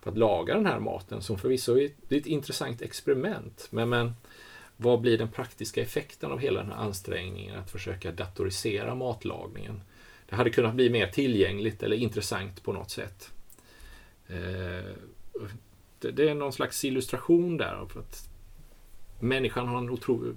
[0.00, 3.68] för att laga den här maten som förvisso är, det är ett intressant experiment.
[3.70, 4.12] Men, men
[4.76, 9.80] vad blir den praktiska effekten av hela den här ansträngningen att försöka datorisera matlagningen?
[10.28, 13.30] Det hade kunnat bli mer tillgängligt eller intressant på något sätt.
[14.28, 14.94] Eh,
[16.00, 18.28] det, är någon slags illustration där av att
[19.20, 20.36] människan har en otro,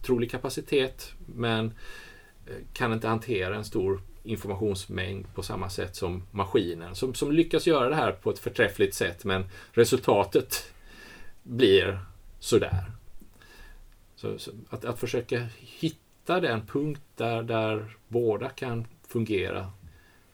[0.00, 1.66] otrolig kapacitet men
[2.46, 7.66] eh, kan inte hantera en stor informationsmängd på samma sätt som maskinen som, som lyckas
[7.66, 10.72] göra det här på ett förträffligt sätt men resultatet
[11.42, 12.00] blir
[12.38, 12.92] sådär.
[14.16, 19.70] Så, så att, att försöka hitta den punkt där, där båda kan fungera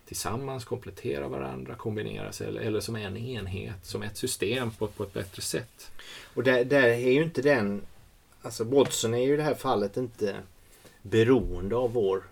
[0.09, 5.03] tillsammans, komplettera varandra, kombinera sig eller, eller som en enhet, som ett system på, på
[5.03, 5.91] ett bättre sätt.
[6.35, 7.83] Och där, där är ju inte den...
[8.43, 10.37] Alltså Watson är ju i det här fallet inte
[11.03, 12.25] beroende av vår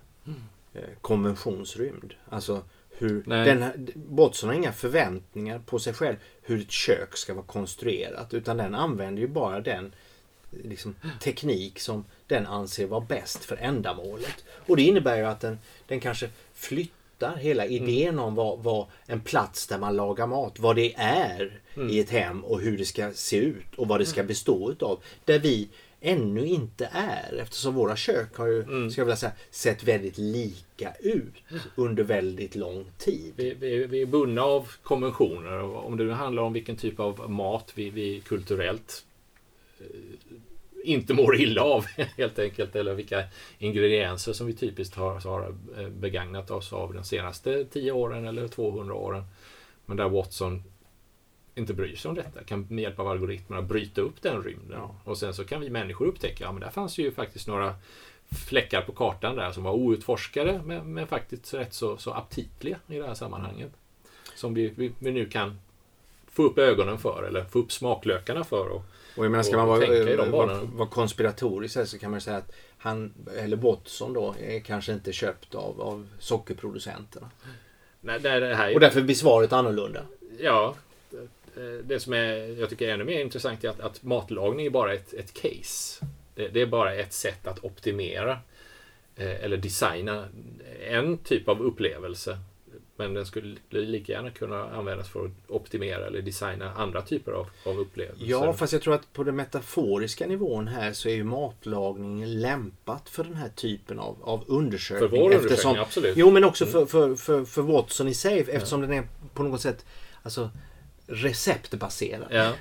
[0.74, 2.14] eh, konventionsrymd.
[2.28, 3.22] Alltså hur...
[3.26, 3.44] Nej.
[3.44, 8.34] Den, Watson har inga förväntningar på sig själv hur ett kök ska vara konstruerat.
[8.34, 9.92] Utan den använder ju bara den
[10.50, 14.44] liksom, teknik som den anser vara bäst för ändamålet.
[14.66, 16.95] Och det innebär ju att den, den kanske flyttar
[17.38, 21.60] hela idén om vad, vad en plats där man lagar mat, vad det är
[21.90, 25.02] i ett hem och hur det ska se ut och vad det ska bestå utav.
[25.24, 25.68] Där vi
[26.00, 28.90] ännu inte är eftersom våra kök har ju, Mm.
[28.90, 31.34] ska jag vilja säga, sett väldigt lika ut
[31.74, 33.32] under väldigt lång tid.
[33.36, 35.62] Vi, vi, vi är bundna av konventioner.
[35.62, 39.04] Om det nu handlar om vilken typ av mat vi, vi kulturellt
[39.80, 39.86] eh,
[40.86, 41.84] inte mår illa av
[42.16, 42.76] helt enkelt.
[42.76, 43.24] Eller vilka
[43.58, 48.48] ingredienser som vi typiskt har, har eh, begagnat oss av de senaste 10 åren eller
[48.48, 49.24] 200 åren.
[49.86, 50.62] Men där Watson
[51.54, 52.44] inte bryr sig om detta.
[52.44, 54.78] Kan med hjälp av algoritmerna bryta upp den rymden.
[54.78, 54.96] Ja.
[55.04, 57.74] Och sen så kan vi människor upptäcka, ja men där fanns ju faktiskt några
[58.30, 62.98] fläckar på kartan där som var outforskade men, men faktiskt rätt så, så aptitliga i
[62.98, 63.72] det här sammanhanget.
[64.34, 65.60] Som vi, vi, vi nu kan
[66.26, 68.68] få upp ögonen för eller få upp smaklökarna för.
[68.68, 68.82] Och,
[69.16, 72.36] Och jag menar, ska man vara, eh, vara, vara konspiratorisk här så kan man säga
[72.36, 77.30] att han, eller Watson då, är kanske inte köpt av, av sockerproducenterna.
[78.00, 80.02] nej, det, det här är, Och därför blir svaret annorlunda.
[80.38, 80.74] Ja,
[81.54, 84.70] det, det som är, jag tycker är ännu mer intressant är att, att matlagning är
[84.70, 86.06] bara ett, ett case.
[86.34, 88.38] Det, det är bara ett sätt att optimera
[89.16, 90.28] eh, eller designa
[90.88, 92.38] en typ av upplevelse.
[92.96, 97.46] Men den skulle lika gärna kunna användas för att optimera eller designa andra typer av,
[97.64, 98.26] av upplevelser.
[98.26, 103.08] Ja, fast jag tror att på den metaforiska nivån här så är ju matlagning lämpat
[103.08, 105.10] för den här typen av, av undersökning.
[105.10, 106.16] för vår eftersom, undersökning, absolut.
[106.16, 109.60] Jo, men också för, för, för, för Watson i sig eftersom den är på något
[109.60, 109.84] sätt
[110.22, 110.50] alltså,
[111.06, 112.26] receptbaserad.
[112.30, 112.52] Ja,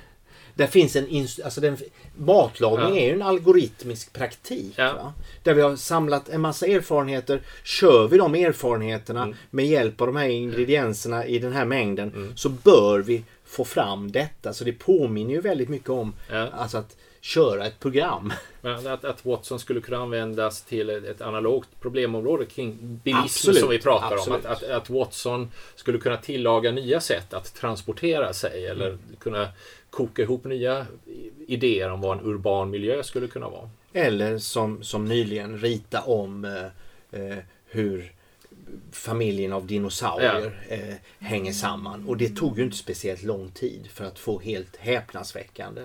[0.56, 1.26] Där finns en...
[1.44, 1.76] Alltså den,
[2.16, 3.00] matlagning Ja.
[3.02, 4.74] är ju en algoritmisk praktik.
[4.76, 5.12] Ja.
[5.42, 7.40] Där vi har samlat en massa erfarenheter.
[7.64, 9.36] Kör vi de erfarenheterna Mm.
[9.50, 12.32] med hjälp av de här ingredienserna i den här mängden Mm.
[12.36, 14.52] så bör vi få fram detta.
[14.52, 16.14] Så det påminner ju väldigt mycket om
[16.52, 16.96] alltså att
[17.26, 18.32] köra ett program.
[18.60, 23.68] Men att, att Watson skulle kunna användas till ett, analogt problemområde kring bilism Absolut, som
[23.68, 24.44] vi pratar absolut.
[24.44, 24.52] om.
[24.52, 28.98] Att, att, att Watson skulle kunna tillaga nya sätt att transportera sig eller Mm.
[29.18, 29.48] kunna
[29.90, 30.86] koka ihop nya
[31.46, 33.70] idéer om vad en urban miljö skulle kunna vara.
[33.92, 38.12] Eller som, som nyligen rita om eh, eh, hur
[38.92, 42.08] familjen av dinosaurier eh, hänger samman.
[42.08, 45.82] Och det tog ju inte speciellt lång tid för att få helt häpnadsväckande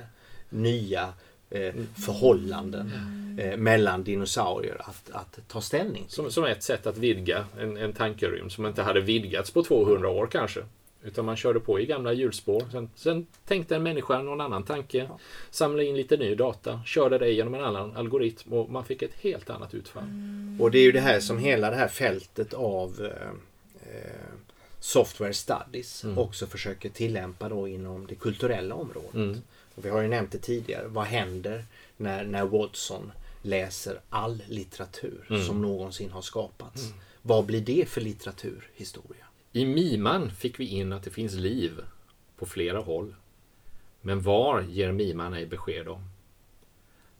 [0.49, 1.13] nya
[1.51, 1.73] eh,
[2.05, 2.91] förhållanden
[3.39, 6.11] eh, mellan dinosaurier att, att ta ställning till.
[6.13, 10.09] Som, som ett sätt att vidga en, en tankerymd som inte hade vidgats på 200
[10.09, 10.59] år kanske.
[11.03, 12.63] Utan man körde på i gamla hjulspår.
[12.71, 15.19] Sen, sen tänkte en människa någon annan tanke, Ja.
[15.51, 19.13] samlade in lite ny data, körde det genom en annan algoritm och man fick ett
[19.21, 20.03] helt annat utfall.
[20.59, 23.29] Och det är ju det här som hela det här fältet av eh,
[23.95, 24.33] eh,
[24.79, 26.17] software studies Mm.
[26.17, 29.13] också försöker tillämpa då inom det kulturella området.
[29.13, 29.41] Mm.
[29.75, 30.87] Och vi har ju nämnt det tidigare.
[30.87, 31.65] Vad händer
[31.97, 33.11] när, när Watson
[33.41, 35.43] läser all litteratur Mm.
[35.45, 36.93] som någonsin har skapats?
[37.21, 39.25] Vad blir det för litteraturhistoria?
[39.51, 41.81] I Miman fick vi in att det finns liv
[42.37, 43.15] på flera håll.
[44.01, 46.09] Men var ger Miman ej besked om.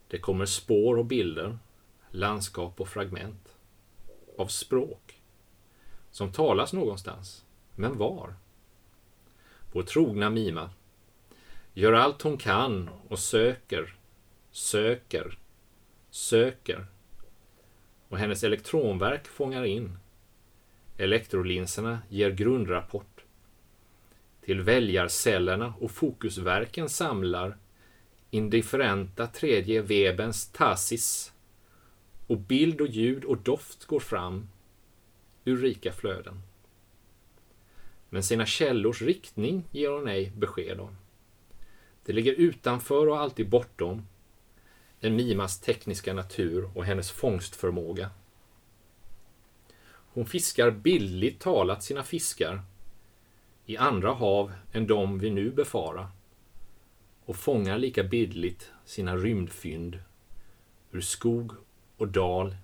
[0.08, 1.58] Det kommer spår och bilder,
[2.10, 3.48] landskap och fragment
[4.38, 5.20] av språk
[6.10, 7.44] som talas någonstans.
[7.74, 8.34] Men var?
[9.72, 10.70] Vår trogna Mima
[11.74, 13.94] gör allt hon kan och söker,
[14.50, 15.38] söker,
[16.10, 16.86] söker.
[18.08, 19.98] Och hennes elektronverk fångar in
[21.02, 23.24] Elektrolinserna ger grundrapport.
[24.44, 27.56] Till väljarcellerna och fokusverken samlar
[28.30, 31.32] indifferenta tredje webens tasis
[32.26, 34.48] och bild och ljud och doft går fram
[35.44, 36.42] ur rika flöden.
[38.08, 40.96] Men sina källors riktning ger hon ej besked om.
[42.04, 44.06] Det ligger utanför och alltid bortom
[45.00, 48.10] en mimas tekniska natur och hennes fångstförmåga.
[49.84, 52.62] Hon fiskar billigt talat sina fiskar
[53.66, 56.08] i andra hav än de vi nu befarar
[57.24, 59.98] och fångar lika bildligt sina rymdfynd
[60.90, 61.52] ur skog
[61.96, 62.56] och dal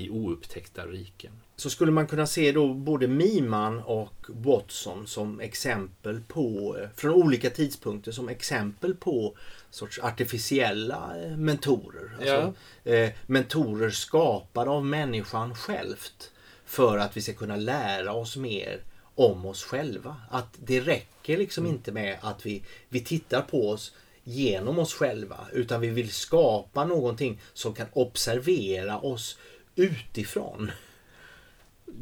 [0.00, 1.32] i oupptäckta riken.
[1.56, 7.14] Så skulle man kunna se då både Miman och Watson som exempel på, eh, från
[7.14, 9.36] olika tidpunkter, som exempel på
[9.70, 12.10] sorts artificiella eh, mentorer.
[12.18, 12.54] Alltså,
[12.90, 16.30] eh, mentorer skapade av människan självt
[16.64, 18.80] för att vi ska kunna lära oss mer
[19.14, 20.16] om oss själva.
[20.30, 23.92] Att det räcker liksom inte med att vi, vi tittar på oss
[24.24, 29.38] genom oss själva utan vi vill skapa någonting som kan observera oss
[29.80, 30.70] utifrån.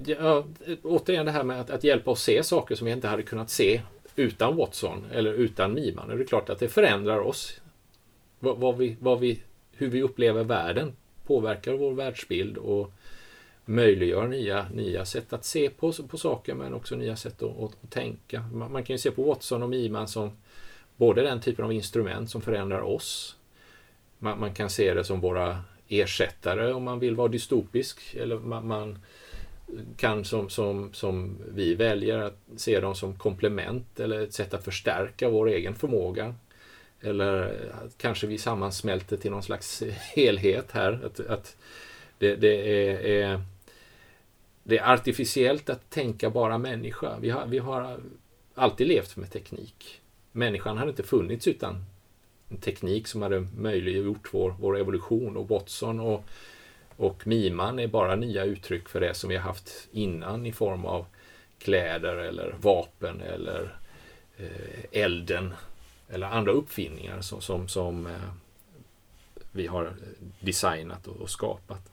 [0.04, 0.44] Ja,
[0.82, 3.50] återigen det här med att, att hjälpa oss se saker som vi inte hade kunnat
[3.50, 3.82] se
[4.16, 6.08] utan Watson eller utan Miman.
[6.08, 7.60] Det är klart att det förändrar oss.
[8.38, 10.92] Vad, vad vi, vad vi, hur vi upplever världen
[11.26, 12.92] påverkar vår världsbild och
[13.64, 17.76] möjliggör nya, nya sätt att se på, på saker men också nya sätt att, att,
[17.82, 18.42] att tänka.
[18.52, 20.30] Man, man kan ju se på Watson och Miman som
[20.96, 23.36] både den typen av instrument som förändrar oss.
[24.18, 25.58] Man, man kan se det som våra
[25.88, 28.14] ersättare om man vill vara dystopisk.
[28.14, 28.98] Eller man, man
[29.96, 34.64] kan som, som, som vi väljer att se dem som komplement eller ett sätt att
[34.64, 36.34] förstärka vår egen förmåga.
[37.00, 39.82] Eller att kanske vi sammansmälter till någon slags
[40.14, 41.00] helhet här.
[41.04, 41.56] Att, att
[42.18, 43.42] det, det är, är,
[44.62, 47.18] det är artificiellt att tänka bara människa.
[47.20, 48.00] Vi har, vi har
[48.54, 50.00] alltid levt med teknik.
[50.32, 51.84] Människan hade inte funnits utan
[52.48, 56.24] en teknik som hade möjliggjort vår, vår evolution och Watson och,
[56.96, 60.84] och Miman är bara nya uttryck för det som vi har haft innan i form
[60.84, 61.06] av
[61.58, 63.78] kläder eller vapen eller
[64.36, 65.54] eh, elden
[66.08, 68.12] eller andra uppfinningar som, som, som eh,
[69.52, 69.92] vi har
[70.40, 71.92] designat och, och skapat.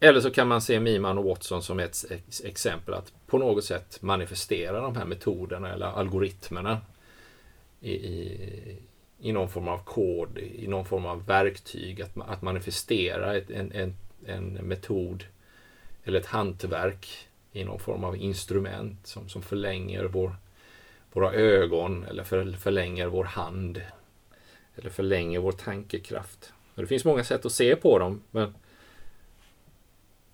[0.00, 3.64] Eller så kan man se Miman och Watson som ett ex exempel att på något
[3.64, 6.80] sätt manifestera de här metoderna eller algoritmerna
[7.80, 8.78] i, i,
[9.20, 12.02] i någon form av kod, i någon form av verktyg.
[12.02, 15.24] Att, att manifestera ett, en, en, en metod
[16.04, 20.36] eller ett hantverk i någon form av instrument som, som förlänger vår,
[21.12, 23.82] våra ögon eller för, förlänger vår hand
[24.76, 26.52] eller förlänger vår tankekraft.
[26.74, 28.22] Och det finns många sätt att se på dem.
[28.30, 28.54] Men,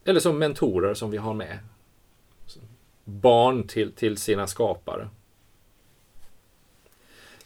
[0.05, 1.59] eller som mentorer som vi har med.
[3.05, 5.09] Barn till, till sina skapare.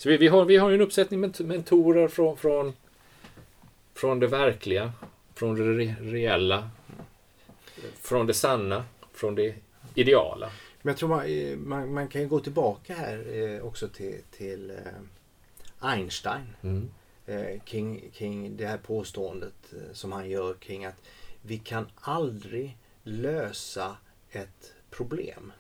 [0.01, 2.73] Så vi, vi, har, vi har en uppsättning ment mentorer från, från,
[3.95, 4.93] från det verkliga,
[5.35, 6.71] från det re reella,
[8.01, 9.55] från det sanna, från det
[9.95, 10.51] ideala.
[10.83, 14.21] Men jag tror man, eh, man, man kan ju gå tillbaka här eh, också till,
[14.31, 14.77] till eh,
[15.79, 16.57] Einstein.
[16.63, 16.91] Mm.
[17.65, 21.03] Kring, kring det här påståendet som han gör kring att
[21.43, 23.97] vi kan aldrig lösa
[24.31, 25.53] ett problem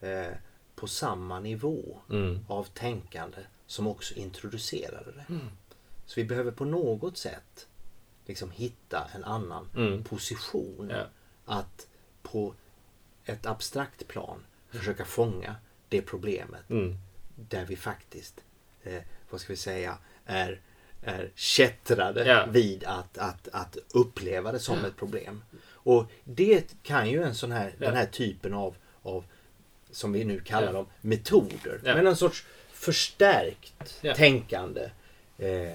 [0.00, 0.36] eh,
[0.82, 2.44] på samma nivå Mm.
[2.48, 5.24] av tänkande som också introducerade det.
[5.28, 5.48] Mm.
[6.06, 7.66] Så vi behöver på något sätt
[8.26, 10.04] liksom hitta en annan Mm.
[10.04, 10.90] position.
[10.90, 11.04] Ja.
[11.44, 11.86] Att
[12.22, 12.54] på
[13.24, 15.56] ett abstrakt plan försöka fånga
[15.88, 16.96] det problemet Mm.
[17.36, 18.40] där vi faktiskt
[18.82, 20.60] eh, vad ska vi säga, är,
[21.02, 22.46] är kättrade Ja.
[22.50, 25.42] vid att, att, att uppleva det som ett problem.
[25.64, 27.86] Och det kan ju en sån här, Ja.
[27.86, 29.24] den här typen av, av
[29.92, 30.72] som vi nu kallar Ja.
[30.72, 31.80] dem, metoder.
[31.84, 31.94] Ja.
[31.94, 34.14] Men en sorts förstärkt Ja.
[34.14, 34.90] tänkande.
[35.38, 35.72] Eh,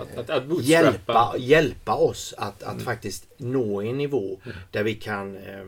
[0.00, 0.82] Att, att, att bootstrappa.
[0.82, 2.76] hjälpa, hjälpa oss att, Mm.
[2.76, 4.38] att faktiskt nå en nivå
[4.70, 5.66] där vi kan eh,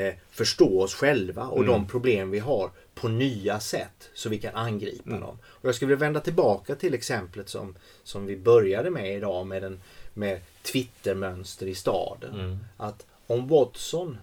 [0.00, 1.70] eh, förstå oss själva och Mm.
[1.70, 5.20] de problem vi har på nya sätt så vi kan angripa Mm.
[5.20, 5.38] dem.
[5.46, 9.62] Och jag skulle vilja vända tillbaka till exemplet som, som vi började med idag med,
[9.62, 9.80] den,
[10.14, 12.34] med Twittermönster i staden.
[12.34, 12.58] Mm.
[12.76, 14.18] Att om Watson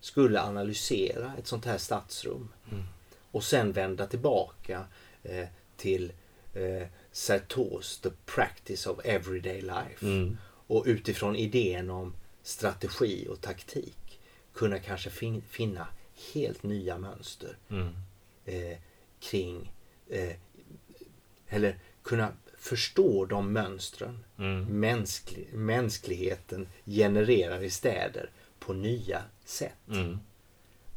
[0.00, 2.84] skulle analysera ett sånt här stadsrum Mm.
[3.30, 4.84] och sen vända tillbaka
[5.22, 5.46] eh,
[5.76, 6.12] till
[6.54, 10.36] eh, Sartors The Practice of Everyday Life Mm.
[10.66, 14.20] och utifrån idén om strategi och taktik
[14.54, 15.86] kunna kanske fin- finna
[16.34, 17.88] helt nya mönster Mm.
[18.44, 18.78] eh,
[19.20, 19.72] kring
[20.10, 20.36] eh,
[21.48, 24.84] eller kunna förstå de mönstren Mm.
[24.84, 29.88] mänskli- mänskligheten genererar i städer på nya sätt.
[29.90, 30.18] Mm.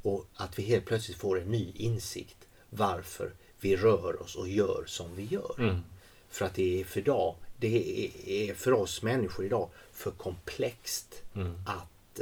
[0.01, 4.83] Och att vi helt plötsligt får en ny insikt varför vi rör oss och gör
[4.87, 5.55] som vi gör.
[5.59, 5.83] Mm.
[6.29, 11.53] För att det är för, dag, det är, för oss människor idag för komplext Mm.
[11.65, 12.19] att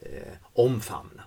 [0.00, 1.22] eh, omfamna.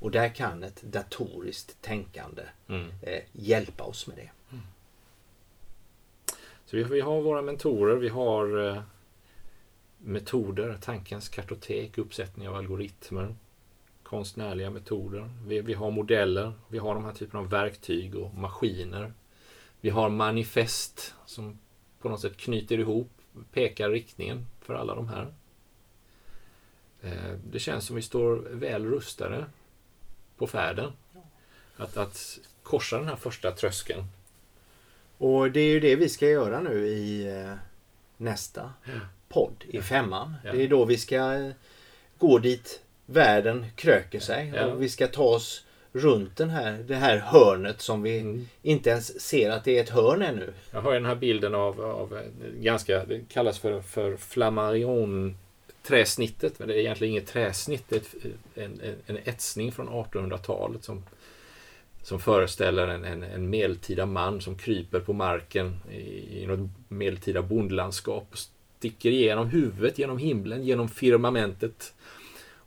[0.00, 2.90] Och där kan ett datoriskt tänkande Mm.
[3.02, 4.30] eh, hjälpa oss med det.
[6.66, 8.82] Så vi, vi har våra mentorer, vi har eh,
[9.98, 13.34] metoder, tankens kartotek, uppsättning av algoritmer,
[14.08, 15.30] konstnärliga metoder.
[15.46, 19.12] Vi, vi har modeller, vi har de här typerna av verktyg och maskiner.
[19.80, 21.58] Vi har manifest som
[22.00, 23.10] på något sätt knyter ihop,
[23.52, 25.32] pekar riktningen för alla de här.
[27.02, 29.46] Eh, Det känns som vi står väl rustade
[30.36, 30.92] på färden.
[31.76, 34.04] Att, att korsa den här första tröskeln.
[35.18, 37.54] Och det är ju det vi ska göra nu i eh,
[38.16, 38.72] nästa
[39.28, 40.34] podd i femman.
[40.42, 41.52] Det är då vi ska eh,
[42.18, 44.52] gå dit världen kröker sig.
[44.54, 44.66] Ja.
[44.66, 48.48] Och vi ska ta oss runt den här, det här hörnet som vi Mm.
[48.62, 50.52] inte ens ser att det är ett hörn ännu.
[50.70, 55.36] Jag har den här bilden av, av eh, ganska, det kallas för, för flammarion
[55.82, 57.84] träsnittet, men det är egentligen inget träsnitt.
[57.88, 58.14] Det är ett,
[58.54, 61.04] en, en, en etsning från 1800-talet som,
[62.02, 67.42] som föreställer en, en, en medeltida man som kryper på marken i, i något medeltida
[67.42, 68.38] bondlandskap och
[68.78, 71.94] sticker igenom huvudet genom himlen, genom firmamentet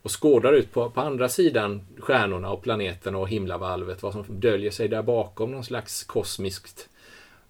[0.01, 4.71] och skådar ut på, på andra sidan stjärnorna och planeterna och himlavalvet vad som döljer
[4.71, 6.89] sig där bakom någon slags kosmiskt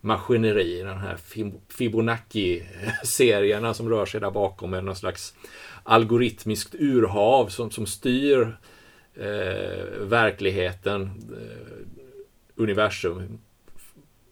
[0.02, 1.18] maskineri, den här
[1.68, 5.34] Fibonacci-serierna som rör sig där bakom med någon slags
[5.84, 8.58] algoritmiskt urhav som, som styr
[9.16, 11.78] eh, verkligheten, eh,
[12.56, 13.40] universum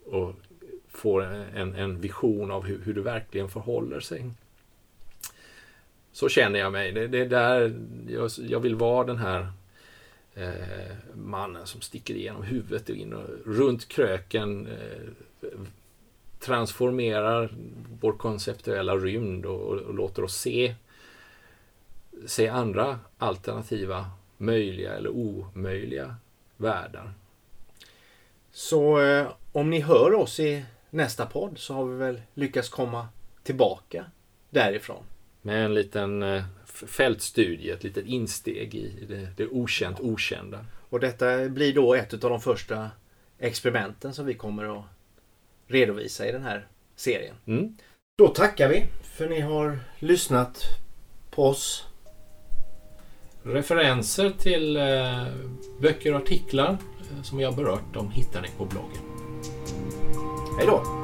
[0.05, 0.33] och
[0.89, 1.23] får
[1.55, 4.31] en, en vision av hur, hur det verkligen förhåller sig.
[6.11, 6.91] Så känner jag mig.
[6.91, 7.75] Det, det är där
[8.07, 9.51] jag, jag vill vara den här
[10.33, 15.49] eh, mannen som sticker igenom huvudet och in och runt kröken eh,
[16.39, 17.53] transformerar
[18.01, 20.75] vår konceptuella rymd och, och, och låter oss se,
[22.25, 26.15] se andra alternativa möjliga eller omöjliga
[26.57, 27.13] världar.
[28.51, 33.07] Så eh, om ni hör oss i nästa podd så har vi väl lyckats komma
[33.43, 34.05] tillbaka
[34.49, 35.03] därifrån.
[35.41, 40.65] Med en liten eh, fältstudie, ett litet insteg i det, det okänt okända.
[40.89, 42.91] Och detta blir då ett av de första
[43.39, 44.85] experimenten som vi kommer att
[45.67, 47.35] redovisa i den här serien.
[47.45, 47.77] Mm.
[48.17, 50.63] Då tackar vi för ni har lyssnat
[51.31, 51.85] på oss.
[53.43, 55.25] Referenser till eh,
[55.81, 59.01] böcker och artiklar eh, som vi har berört, de hittar ni på bloggen.
[60.57, 60.99] Hej då!